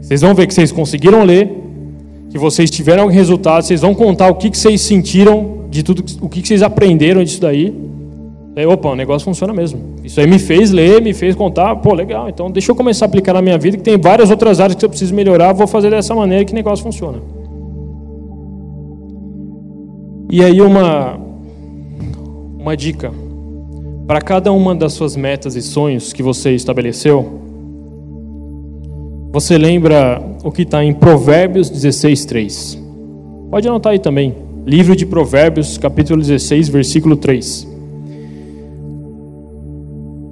Vocês 0.00 0.20
vão 0.20 0.34
ver 0.34 0.46
que 0.46 0.52
vocês 0.52 0.70
conseguiram 0.70 1.24
ler, 1.24 1.50
que 2.28 2.36
vocês 2.36 2.70
tiveram 2.70 3.06
resultados, 3.06 3.66
vocês 3.66 3.80
vão 3.80 3.94
contar 3.94 4.28
o 4.28 4.34
que, 4.34 4.50
que 4.50 4.58
vocês 4.58 4.80
sentiram 4.80 5.66
de 5.70 5.82
tudo, 5.82 6.04
o 6.20 6.28
que, 6.28 6.42
que 6.42 6.48
vocês 6.48 6.62
aprenderam 6.62 7.22
disso 7.24 7.40
daí. 7.40 7.74
Aí, 8.54 8.66
opa, 8.66 8.90
o 8.90 8.96
negócio 8.96 9.24
funciona 9.24 9.54
mesmo. 9.54 9.80
Isso 10.04 10.20
aí 10.20 10.26
me 10.26 10.38
fez 10.38 10.70
ler, 10.70 11.00
me 11.00 11.14
fez 11.14 11.34
contar, 11.34 11.74
pô, 11.76 11.94
legal, 11.94 12.28
então 12.28 12.50
deixa 12.50 12.70
eu 12.70 12.76
começar 12.76 13.06
a 13.06 13.08
aplicar 13.08 13.32
na 13.32 13.40
minha 13.40 13.56
vida, 13.56 13.76
que 13.76 13.82
tem 13.82 13.96
várias 13.96 14.30
outras 14.30 14.60
áreas 14.60 14.76
que 14.76 14.84
eu 14.84 14.88
preciso 14.88 15.14
melhorar, 15.14 15.52
vou 15.52 15.66
fazer 15.66 15.90
dessa 15.90 16.14
maneira 16.14 16.44
que 16.44 16.52
o 16.52 16.54
negócio 16.54 16.82
funciona. 16.82 17.18
E 20.30 20.42
aí 20.42 20.60
uma, 20.60 21.18
uma 22.58 22.76
dica. 22.76 23.12
Para 24.06 24.20
cada 24.20 24.50
uma 24.52 24.74
das 24.74 24.94
suas 24.94 25.16
metas 25.16 25.54
e 25.54 25.62
sonhos 25.62 26.12
que 26.12 26.22
você 26.22 26.52
estabeleceu, 26.54 27.40
você 29.32 29.56
lembra 29.56 30.20
o 30.42 30.50
que 30.50 30.62
está 30.62 30.84
em 30.84 30.92
Provérbios 30.92 31.70
16, 31.70 32.24
3. 32.24 32.82
Pode 33.50 33.68
anotar 33.68 33.92
aí 33.92 33.98
também. 33.98 34.34
Livro 34.66 34.96
de 34.96 35.06
Provérbios, 35.06 35.78
capítulo 35.78 36.20
16, 36.20 36.68
versículo 36.68 37.16
3. 37.16 37.68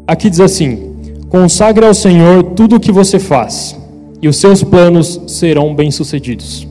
Aqui 0.06 0.28
diz 0.28 0.40
assim: 0.40 0.96
Consagre 1.28 1.86
ao 1.86 1.94
Senhor 1.94 2.42
tudo 2.42 2.76
o 2.76 2.80
que 2.80 2.90
você 2.90 3.20
faz, 3.20 3.78
e 4.20 4.28
os 4.28 4.36
seus 4.36 4.64
planos 4.64 5.20
serão 5.28 5.74
bem-sucedidos. 5.74 6.69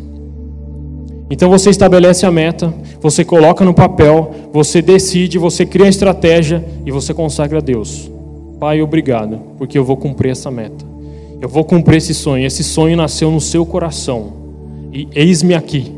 Então 1.30 1.50
você 1.50 1.70
estabelece 1.70 2.26
a 2.26 2.32
meta, 2.32 2.74
você 3.00 3.24
coloca 3.24 3.64
no 3.64 3.74
papel, 3.74 4.32
você 4.52 4.82
decide, 4.82 5.38
você 5.38 5.66
cria 5.66 5.86
a 5.86 5.90
estratégia 5.90 6.66
e 6.86 6.92
você 6.92 7.14
consagra 7.14 7.60
a 7.60 7.62
Deus. 7.62 8.10
Pai, 8.60 8.82
obrigado, 8.82 9.40
porque 9.58 9.78
eu 9.78 9.86
vou 9.86 9.96
cumprir 9.96 10.32
essa 10.32 10.50
meta. 10.50 10.86
Eu 11.40 11.48
vou 11.48 11.64
cumprir 11.64 11.98
esse 11.98 12.14
sonho. 12.14 12.46
Esse 12.46 12.64
sonho 12.64 12.98
nasceu 12.98 13.32
no 13.32 13.40
seu 13.40 13.66
coração. 13.66 14.34
E 14.92 15.08
eis-me 15.14 15.54
aqui. 15.54 15.94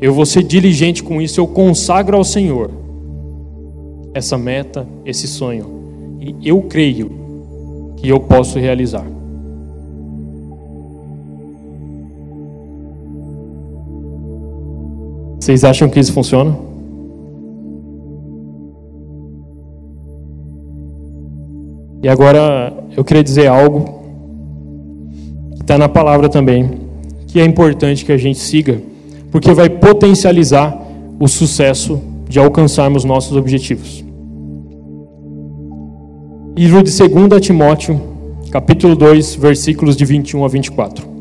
Eu 0.00 0.12
vou 0.12 0.26
ser 0.26 0.42
diligente 0.42 1.02
com 1.02 1.22
isso, 1.22 1.38
eu 1.38 1.46
consagro 1.46 2.16
ao 2.16 2.24
Senhor 2.24 2.70
essa 4.14 4.36
meta, 4.36 4.86
esse 5.04 5.26
sonho. 5.26 5.66
E 6.20 6.48
eu 6.48 6.60
creio 6.62 7.12
que 7.96 8.08
eu 8.08 8.20
posso 8.20 8.58
realizar. 8.58 9.06
Vocês 15.42 15.64
acham 15.64 15.88
que 15.88 15.98
isso 15.98 16.12
funciona? 16.12 16.56
E 22.00 22.08
agora 22.08 22.72
eu 22.96 23.02
queria 23.02 23.24
dizer 23.24 23.48
algo 23.48 24.02
que 25.56 25.62
está 25.62 25.76
na 25.76 25.88
palavra 25.88 26.28
também, 26.28 26.70
que 27.26 27.40
é 27.40 27.44
importante 27.44 28.04
que 28.04 28.12
a 28.12 28.16
gente 28.16 28.38
siga, 28.38 28.80
porque 29.32 29.52
vai 29.52 29.68
potencializar 29.68 30.80
o 31.18 31.26
sucesso 31.26 32.00
de 32.28 32.38
alcançarmos 32.38 33.02
nossos 33.02 33.36
objetivos. 33.36 34.04
Livro 36.56 36.84
de 36.84 36.96
2 36.96 37.40
Timóteo, 37.40 38.00
capítulo 38.52 38.94
2, 38.94 39.34
versículos 39.34 39.96
de 39.96 40.04
21 40.04 40.44
a 40.44 40.48
24. 40.48 41.11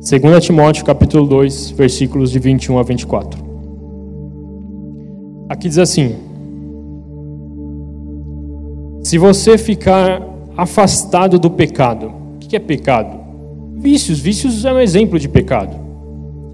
2 0.00 0.42
Timóteo 0.42 0.82
capítulo 0.82 1.26
2, 1.26 1.72
versículos 1.72 2.30
de 2.30 2.38
21 2.38 2.78
a 2.78 2.82
24. 2.82 3.38
Aqui 5.46 5.68
diz 5.68 5.76
assim: 5.76 6.16
Se 9.02 9.18
você 9.18 9.58
ficar 9.58 10.26
afastado 10.56 11.38
do 11.38 11.50
pecado, 11.50 12.12
o 12.34 12.38
que 12.38 12.56
é 12.56 12.58
pecado? 12.58 13.20
Vícios, 13.76 14.18
vícios 14.18 14.64
é 14.64 14.72
um 14.72 14.80
exemplo 14.80 15.18
de 15.18 15.28
pecado. 15.28 15.76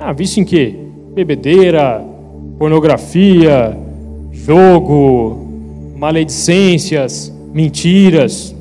Ah, 0.00 0.12
vício 0.12 0.40
em 0.40 0.44
quê? 0.44 0.74
Bebedeira, 1.14 2.04
pornografia, 2.58 3.78
jogo, 4.32 5.46
maledicências, 5.96 7.32
mentiras. 7.52 8.52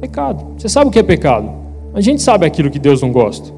Pecado. 0.00 0.54
Você 0.56 0.68
sabe 0.68 0.86
o 0.86 0.92
que 0.92 1.00
é 1.00 1.02
pecado? 1.02 1.50
A 1.92 2.00
gente 2.00 2.22
sabe 2.22 2.46
aquilo 2.46 2.70
que 2.70 2.78
Deus 2.78 3.02
não 3.02 3.10
gosta. 3.10 3.57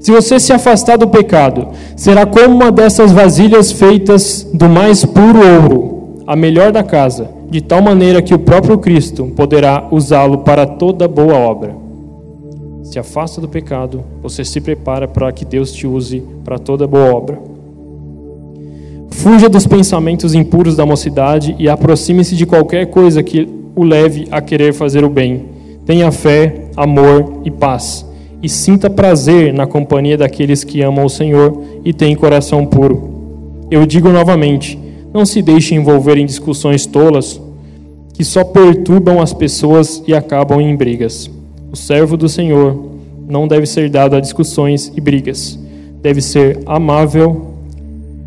Se 0.00 0.12
você 0.12 0.38
se 0.38 0.52
afastar 0.52 0.96
do 0.96 1.08
pecado, 1.08 1.68
será 1.96 2.24
como 2.24 2.54
uma 2.54 2.70
dessas 2.70 3.10
vasilhas 3.10 3.72
feitas 3.72 4.48
do 4.54 4.68
mais 4.68 5.04
puro 5.04 5.40
ouro, 5.40 6.22
a 6.26 6.36
melhor 6.36 6.70
da 6.70 6.84
casa, 6.84 7.28
de 7.50 7.60
tal 7.60 7.82
maneira 7.82 8.22
que 8.22 8.32
o 8.32 8.38
próprio 8.38 8.78
Cristo 8.78 9.26
poderá 9.36 9.88
usá-lo 9.90 10.38
para 10.38 10.66
toda 10.66 11.08
boa 11.08 11.34
obra. 11.34 11.74
Se 12.84 12.98
afasta 12.98 13.40
do 13.40 13.48
pecado, 13.48 14.04
você 14.22 14.44
se 14.44 14.60
prepara 14.60 15.08
para 15.08 15.32
que 15.32 15.44
Deus 15.44 15.72
te 15.72 15.86
use 15.86 16.22
para 16.44 16.58
toda 16.58 16.86
boa 16.86 17.12
obra. 17.12 17.38
Fuja 19.10 19.48
dos 19.48 19.66
pensamentos 19.66 20.32
impuros 20.32 20.76
da 20.76 20.86
mocidade 20.86 21.56
e 21.58 21.68
aproxime-se 21.68 22.36
de 22.36 22.46
qualquer 22.46 22.86
coisa 22.86 23.22
que 23.22 23.48
o 23.74 23.82
leve 23.82 24.28
a 24.30 24.40
querer 24.40 24.72
fazer 24.72 25.04
o 25.04 25.10
bem. 25.10 25.46
Tenha 25.84 26.12
fé, 26.12 26.66
amor 26.76 27.40
e 27.44 27.50
paz 27.50 28.07
e 28.42 28.48
sinta 28.48 28.88
prazer 28.88 29.52
na 29.52 29.66
companhia 29.66 30.16
daqueles 30.16 30.64
que 30.64 30.82
amam 30.82 31.04
o 31.04 31.10
Senhor 31.10 31.62
e 31.84 31.92
têm 31.92 32.14
coração 32.14 32.64
puro. 32.64 33.66
Eu 33.70 33.84
digo 33.84 34.08
novamente: 34.08 34.78
não 35.12 35.26
se 35.26 35.42
deixe 35.42 35.74
envolver 35.74 36.16
em 36.16 36.26
discussões 36.26 36.86
tolas 36.86 37.40
que 38.14 38.24
só 38.24 38.42
perturbam 38.42 39.20
as 39.20 39.32
pessoas 39.32 40.02
e 40.06 40.14
acabam 40.14 40.60
em 40.60 40.74
brigas. 40.74 41.30
O 41.70 41.76
servo 41.76 42.16
do 42.16 42.28
Senhor 42.28 42.88
não 43.28 43.46
deve 43.46 43.66
ser 43.66 43.88
dado 43.88 44.16
a 44.16 44.20
discussões 44.20 44.92
e 44.96 45.00
brigas. 45.00 45.58
Deve 46.02 46.20
ser 46.20 46.60
amável 46.66 47.54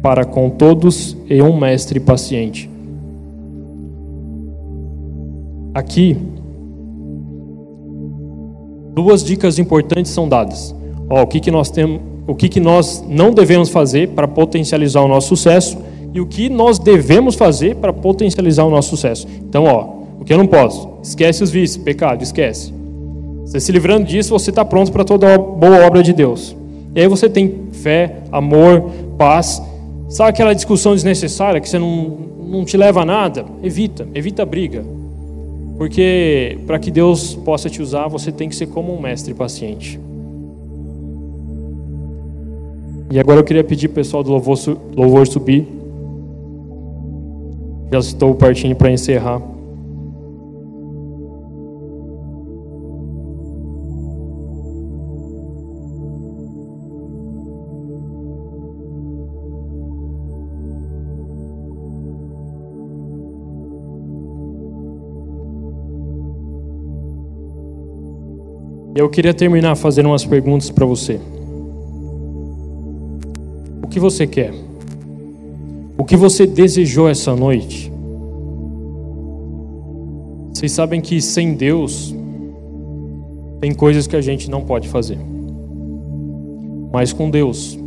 para 0.02 0.24
com 0.24 0.50
todos 0.50 1.18
e 1.30 1.42
um 1.42 1.58
mestre 1.60 2.00
paciente. 2.00 2.70
Aqui 5.74 6.18
duas 8.94 9.24
dicas 9.24 9.58
importantes 9.60 10.12
são 10.12 10.28
dadas. 10.28 10.76
Ó, 11.10 11.24
o 11.24 11.28
que, 11.28 11.40
que 11.40 11.52
nós 11.52 11.70
temos, 11.70 12.02
o 12.28 12.36
que, 12.36 12.48
que 12.48 12.60
nós 12.60 13.04
não 13.08 13.32
devemos 13.32 13.70
fazer 13.70 14.10
para 14.10 14.28
potencializar 14.28 15.02
o 15.02 15.08
nosso 15.08 15.30
sucesso 15.30 15.78
e 16.14 16.20
o 16.20 16.26
que 16.26 16.50
nós 16.50 16.78
devemos 16.78 17.36
fazer 17.36 17.76
para 17.76 17.94
potencializar 17.94 18.66
o 18.66 18.70
nosso 18.70 18.90
sucesso. 18.90 19.28
Então, 19.42 19.64
ó, 19.64 20.02
o 20.20 20.26
que 20.26 20.34
eu 20.34 20.38
não 20.38 20.48
posso? 20.48 20.90
Esquece 21.02 21.44
os 21.44 21.50
vícios, 21.50 21.84
pecado, 21.84 22.22
esquece. 22.22 22.74
Você 23.46 23.60
se 23.60 23.72
livrando 23.72 24.06
disso, 24.06 24.30
você 24.30 24.50
está 24.50 24.64
pronto 24.64 24.92
para 24.92 25.04
toda 25.04 25.38
boa 25.38 25.86
obra 25.86 26.04
de 26.04 26.14
Deus. 26.14 26.56
E 26.94 27.02
aí 27.02 27.08
você 27.08 27.30
tem 27.30 27.68
fé, 27.72 28.18
amor, 28.32 28.90
paz. 29.18 29.62
Sabe 30.10 30.30
aquela 30.30 30.54
discussão 30.54 30.94
desnecessária 30.94 31.60
que 31.60 31.70
você 31.70 31.80
não, 31.80 32.18
não 32.46 32.66
te 32.66 32.76
leva 32.76 33.02
a 33.02 33.06
nada? 33.06 33.46
Evita, 33.64 34.08
evita 34.14 34.44
a 34.44 34.46
briga. 34.46 34.84
Porque 35.82 36.60
para 36.68 36.78
que 36.78 36.92
Deus 36.92 37.34
possa 37.34 37.68
te 37.68 37.82
usar, 37.82 38.08
você 38.08 38.32
tem 38.32 38.48
que 38.48 38.56
ser 38.56 38.68
como 38.68 38.96
um 38.96 39.02
mestre 39.02 39.34
paciente. 39.34 40.00
E 43.10 43.20
agora 43.20 43.40
eu 43.40 43.44
queria 43.44 43.64
pedir 43.64 43.88
pessoal 43.88 44.22
do 44.22 44.30
louvor, 44.30 44.60
louvor 44.96 45.26
subir. 45.26 45.68
Já 47.92 47.98
estou 47.98 48.36
partindo 48.36 48.76
para 48.76 48.92
encerrar. 48.92 49.42
Eu 68.94 69.10
queria 69.10 69.34
terminar 69.34 69.76
fazendo 69.76 70.08
umas 70.08 70.26
perguntas 70.26 70.70
para 70.70 70.86
você. 70.86 71.20
O 73.84 73.88
que 73.88 74.00
você 74.00 74.28
quer? 74.28 74.54
O 75.98 76.04
que 76.04 76.18
você 76.18 76.46
desejou 76.46 77.08
essa 77.08 77.36
noite? 77.36 77.92
Vocês 80.54 80.74
sabem 80.74 81.00
que 81.00 81.22
sem 81.22 81.54
Deus 81.54 82.14
tem 83.62 83.74
coisas 83.74 84.08
que 84.08 84.16
a 84.16 84.22
gente 84.22 84.50
não 84.50 84.62
pode 84.62 84.90
fazer. 84.90 85.18
Mas 86.92 87.14
com 87.14 87.30
Deus 87.30 87.80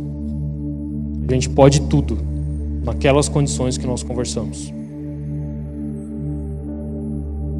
a 1.27 1.33
gente 1.33 1.49
pode 1.49 1.81
tudo 1.81 2.17
naquelas 2.83 3.29
condições 3.29 3.77
que 3.77 3.85
nós 3.85 4.01
conversamos. 4.01 4.73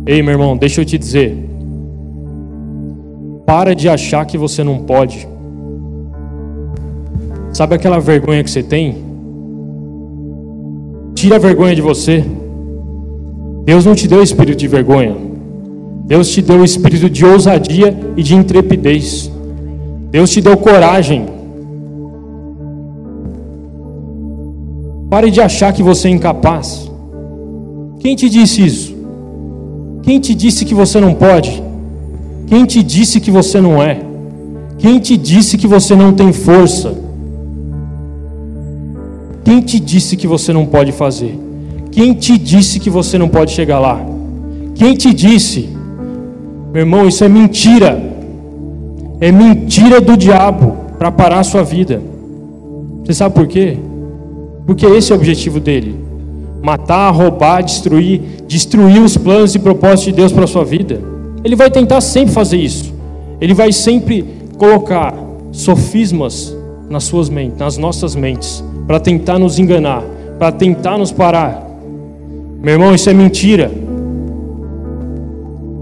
Ei, 0.06 0.22
meu 0.22 0.34
irmão, 0.34 0.56
deixa 0.56 0.82
eu 0.82 0.86
te 0.86 0.98
dizer, 0.98 1.36
para 3.46 3.76
de 3.76 3.88
achar 3.88 4.26
que 4.26 4.38
você 4.38 4.64
não 4.64 4.80
pode. 4.80 5.28
Sabe 7.54 7.76
aquela 7.76 8.00
vergonha 8.00 8.44
que 8.44 8.50
você 8.50 8.64
tem? 8.64 8.98
Tira 11.14 11.38
a 11.38 11.40
vergonha 11.40 11.76
de 11.76 11.82
você. 11.82 12.26
Deus 13.64 13.86
não 13.86 13.96
te 13.96 14.08
deu 14.08 14.22
espírito 14.22 14.58
de 14.58 14.68
vergonha. 14.68 15.16
Deus 16.06 16.30
te 16.30 16.42
deu 16.42 16.64
espírito 16.64 17.10
de 17.10 17.26
ousadia 17.26 17.98
e 18.18 18.22
de 18.22 18.36
intrepidez. 18.36 19.32
Deus 20.12 20.30
te 20.30 20.42
deu 20.42 20.58
coragem. 20.58 21.26
Pare 25.10 25.32
de 25.32 25.40
achar 25.40 25.72
que 25.72 25.82
você 25.82 26.08
é 26.08 26.12
incapaz. 26.12 26.92
Quem 28.00 28.16
te 28.16 28.30
disse 28.30 28.66
isso? 28.66 28.96
Quem 30.04 30.20
te 30.20 30.36
disse 30.36 30.66
que 30.66 30.74
você 30.74 31.00
não 31.00 31.14
pode? 31.14 31.65
Quem 32.48 32.66
te 32.66 32.84
disse 32.84 33.20
que 33.20 33.32
você 33.32 33.60
não 33.60 33.82
é? 33.82 34.02
Quem 34.78 35.00
te 35.00 35.18
disse 35.18 35.58
que 35.58 35.68
você 35.68 35.96
não 35.96 36.14
tem 36.14 36.32
força? 36.32 36.96
Quem 39.44 39.62
te 39.62 39.80
disse 39.80 40.16
que 40.18 40.28
você 40.28 40.52
não 40.52 40.66
pode 40.66 40.92
fazer? 40.92 41.40
Quem 41.92 42.14
te 42.14 42.38
disse 42.38 42.80
que 42.80 42.90
você 42.90 43.18
não 43.18 43.30
pode 43.30 43.52
chegar 43.52 43.80
lá? 43.80 44.04
Quem 44.76 44.96
te 44.96 45.14
disse? 45.14 45.70
Meu 46.74 46.82
irmão, 46.82 47.08
isso 47.08 47.24
é 47.24 47.30
mentira. 47.30 48.02
É 49.22 49.32
mentira 49.32 50.02
do 50.02 50.18
diabo 50.18 50.76
para 51.00 51.12
parar 51.12 51.40
a 51.40 51.44
sua 51.44 51.64
vida. 51.64 52.02
Você 53.04 53.14
sabe 53.14 53.34
por 53.34 53.48
quê? 53.48 53.78
Porque 54.66 54.86
esse 54.86 55.12
é 55.12 55.16
o 55.16 55.18
objetivo 55.18 55.60
dele: 55.60 55.96
matar, 56.62 57.10
roubar, 57.12 57.64
destruir, 57.64 58.22
destruir 58.48 59.02
os 59.02 59.16
planos 59.16 59.56
e 59.56 59.60
propósitos 59.60 60.06
de 60.06 60.12
Deus 60.12 60.32
para 60.32 60.44
a 60.44 60.48
sua 60.48 60.66
vida. 60.66 61.15
Ele 61.46 61.56
vai 61.56 61.70
tentar 61.70 62.02
sempre 62.02 62.34
fazer 62.34 62.58
isso. 62.58 62.92
Ele 63.40 63.54
vai 63.54 63.72
sempre 63.72 64.26
colocar 64.58 65.14
sofismas 65.52 66.58
nas 66.90 67.04
suas 67.04 67.30
mentes, 67.30 67.60
nas 67.60 67.78
nossas 67.78 68.16
mentes, 68.16 68.64
para 68.88 69.00
tentar 69.00 69.38
nos 69.38 69.60
enganar, 69.60 70.04
para 70.40 70.52
tentar 70.52 70.98
nos 70.98 71.12
parar. 71.12 71.64
Meu 72.60 72.74
irmão, 72.74 72.96
isso 72.96 73.08
é 73.12 73.14
mentira. 73.14 73.72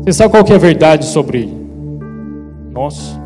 Você 0.03 0.11
sabe 0.11 0.31
qual 0.31 0.43
que 0.43 0.51
é 0.51 0.55
a 0.57 0.59
verdade 0.59 1.05
sobre 1.05 1.43
ele? 1.43 1.57
Nossa. 2.73 3.17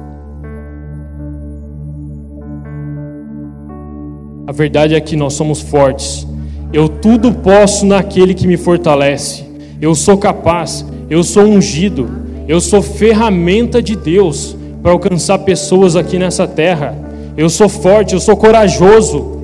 A 4.45 4.51
verdade 4.51 4.93
é 4.93 5.01
que 5.01 5.15
nós 5.15 5.33
somos 5.33 5.59
fortes. 5.59 6.27
Eu 6.71 6.87
tudo 6.87 7.33
posso 7.33 7.83
naquele 7.83 8.35
que 8.35 8.45
me 8.45 8.57
fortalece. 8.57 9.43
Eu 9.81 9.95
sou 9.95 10.19
capaz, 10.19 10.85
eu 11.09 11.23
sou 11.23 11.43
ungido, 11.43 12.26
eu 12.47 12.61
sou 12.61 12.81
ferramenta 12.81 13.81
de 13.81 13.95
Deus 13.95 14.55
para 14.81 14.91
alcançar 14.91 15.39
pessoas 15.39 15.95
aqui 15.95 16.17
nessa 16.17 16.47
terra. 16.47 16.95
Eu 17.35 17.49
sou 17.49 17.67
forte, 17.67 18.13
eu 18.13 18.19
sou 18.19 18.37
corajoso. 18.37 19.41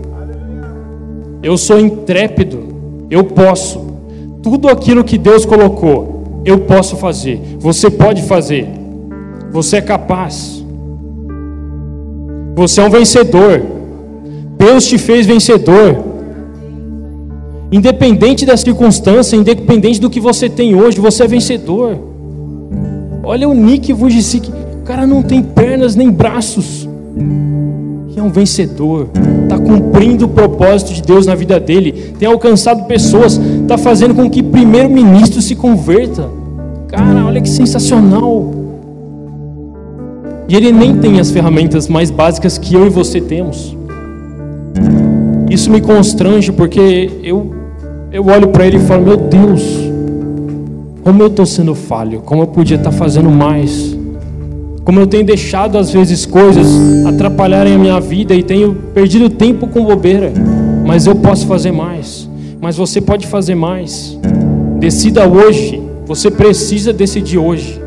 Eu 1.42 1.58
sou 1.58 1.80
intrépido. 1.80 2.64
Eu 3.10 3.26
posso. 3.26 3.94
Tudo 4.42 4.70
aquilo 4.70 5.04
que 5.04 5.18
Deus 5.18 5.46
colocou, 5.46 6.42
eu 6.46 6.60
posso 6.60 6.96
fazer. 6.96 7.42
Você 7.60 7.90
pode 7.90 8.22
fazer. 8.24 8.68
Você 9.52 9.78
é 9.78 9.82
capaz. 9.82 10.64
Você 12.56 12.80
é 12.80 12.86
um 12.86 12.90
vencedor. 12.90 13.62
Deus 14.58 14.86
te 14.88 14.98
fez 14.98 15.26
vencedor. 15.26 16.14
Independente 17.70 18.46
da 18.46 18.56
circunstância, 18.56 19.36
independente 19.36 20.00
do 20.00 20.10
que 20.10 20.20
você 20.20 20.48
tem 20.48 20.74
hoje, 20.74 21.02
você 21.02 21.24
é 21.24 21.28
vencedor. 21.28 22.13
Olha 23.26 23.48
o 23.48 23.54
Nick 23.54 23.94
Vujicic, 23.94 24.52
o 24.52 24.84
cara 24.84 25.08
não 25.08 25.24
tem 25.24 25.42
pernas 25.42 25.96
nem 25.96 26.12
braços. 26.12 26.88
E 28.14 28.20
é 28.20 28.22
um 28.22 28.30
vencedor, 28.30 29.08
está 29.44 29.58
cumprindo 29.58 30.26
o 30.26 30.28
propósito 30.28 30.94
de 30.94 31.02
Deus 31.02 31.26
na 31.26 31.34
vida 31.34 31.58
dele, 31.58 32.14
tem 32.20 32.28
alcançado 32.28 32.84
pessoas, 32.84 33.38
está 33.38 33.78
fazendo 33.78 34.14
com 34.14 34.30
que 34.30 34.44
primeiro-ministro 34.44 35.42
se 35.42 35.56
converta. 35.56 36.30
Cara, 36.90 37.26
olha 37.26 37.40
que 37.40 37.50
sensacional. 37.50 38.52
E 40.50 40.56
ele 40.58 40.74
nem 40.74 40.98
tem 40.98 41.20
as 41.22 41.32
ferramentas 41.32 41.88
mais 41.88 42.12
básicas 42.12 42.58
que 42.58 42.76
eu 42.76 42.86
e 42.86 42.90
você 42.90 43.22
temos. 43.22 43.76
Isso 45.50 45.72
me 45.72 45.80
constrange 45.80 46.52
porque 46.52 47.10
eu, 47.24 47.56
eu 48.12 48.26
olho 48.28 48.50
para 48.50 48.68
ele 48.68 48.78
e 48.78 48.82
falo: 48.82 49.06
Meu 49.06 49.18
Deus, 49.18 49.62
como 51.04 51.22
eu 51.22 51.28
estou 51.28 51.46
sendo 51.46 51.76
falho, 51.76 52.22
como 52.22 52.44
eu 52.44 52.48
podia 52.48 52.78
estar 52.78 52.92
tá 52.92 52.96
fazendo 52.96 53.30
mais, 53.30 53.96
como 54.86 55.00
eu 55.00 55.08
tenho 55.08 55.26
deixado 55.26 55.78
às 55.78 55.92
vezes 55.92 56.26
coisas 56.26 56.66
atrapalharem 57.06 57.76
a 57.76 57.78
minha 57.78 58.00
vida 58.00 58.34
e 58.34 58.42
tenho 58.42 58.74
perdido 58.94 59.30
tempo 59.30 59.68
com 59.68 59.84
bobeira, 59.84 60.32
mas 60.86 61.06
eu 61.06 61.16
posso 61.16 61.46
fazer 61.46 61.72
mais, 61.72 62.30
mas 62.62 62.78
você 62.78 63.02
pode 63.02 63.28
fazer 63.28 63.56
mais. 63.56 64.18
Decida 64.80 65.28
hoje, 65.28 65.82
você 66.06 66.32
precisa 66.32 66.94
decidir 66.94 67.38
hoje. 67.38 67.82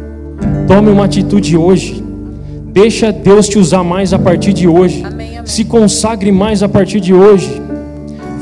Tome 0.67 0.91
uma 0.91 1.05
atitude 1.05 1.57
hoje. 1.57 2.03
Deixa 2.73 3.13
Deus 3.13 3.49
te 3.49 3.59
usar 3.59 3.83
mais 3.83 4.13
a 4.13 4.19
partir 4.19 4.53
de 4.53 4.69
hoje. 4.69 5.03
Amém, 5.05 5.39
amém. 5.39 5.47
Se 5.47 5.65
consagre 5.65 6.31
mais 6.31 6.63
a 6.63 6.69
partir 6.69 7.01
de 7.01 7.15
hoje. 7.15 7.63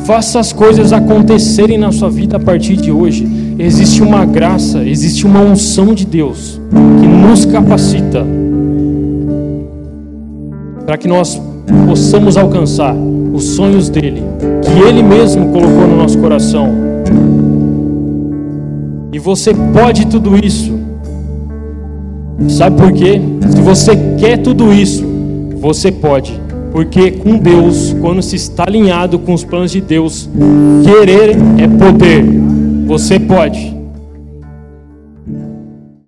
Faça 0.05 0.39
as 0.39 0.53
coisas 0.53 0.93
acontecerem 0.93 1.79
na 1.79 1.93
sua 1.93 2.11
vida 2.11 2.37
a 2.37 2.41
partir 2.41 2.77
de 2.77 2.91
hoje. 2.91 3.43
Existe 3.65 4.03
uma 4.03 4.27
graça, 4.27 4.85
existe 4.85 5.25
uma 5.25 5.41
unção 5.41 5.95
de 5.95 6.05
Deus 6.05 6.61
que 7.01 7.07
nos 7.07 7.47
capacita 7.47 8.23
para 10.85 10.99
que 10.99 11.09
nós 11.09 11.41
possamos 11.89 12.37
alcançar 12.37 12.95
os 13.33 13.43
sonhos 13.43 13.89
dele, 13.89 14.23
que 14.62 14.87
ele 14.87 15.03
mesmo 15.03 15.49
colocou 15.49 15.89
no 15.89 15.97
nosso 15.97 16.19
coração. 16.19 16.69
E 19.11 19.19
você 19.19 19.55
pode 19.55 20.09
tudo 20.09 20.37
isso. 20.37 20.79
Sabe 22.51 22.77
por 22.77 22.93
quê? 22.93 23.19
Se 23.49 23.62
você 23.62 23.97
quer 24.19 24.37
tudo 24.43 24.75
isso, 24.75 25.03
você 25.57 25.91
pode. 25.91 26.39
Porque 26.71 27.12
com 27.12 27.39
Deus, 27.39 27.97
quando 27.99 28.21
se 28.21 28.37
está 28.37 28.65
alinhado 28.67 29.19
com 29.19 29.33
os 29.33 29.43
planos 29.43 29.71
de 29.71 29.81
Deus, 29.81 30.29
querer 30.85 31.31
é 31.57 31.67
poder. 31.67 32.53
Você 32.87 33.18
pode. 33.18 33.74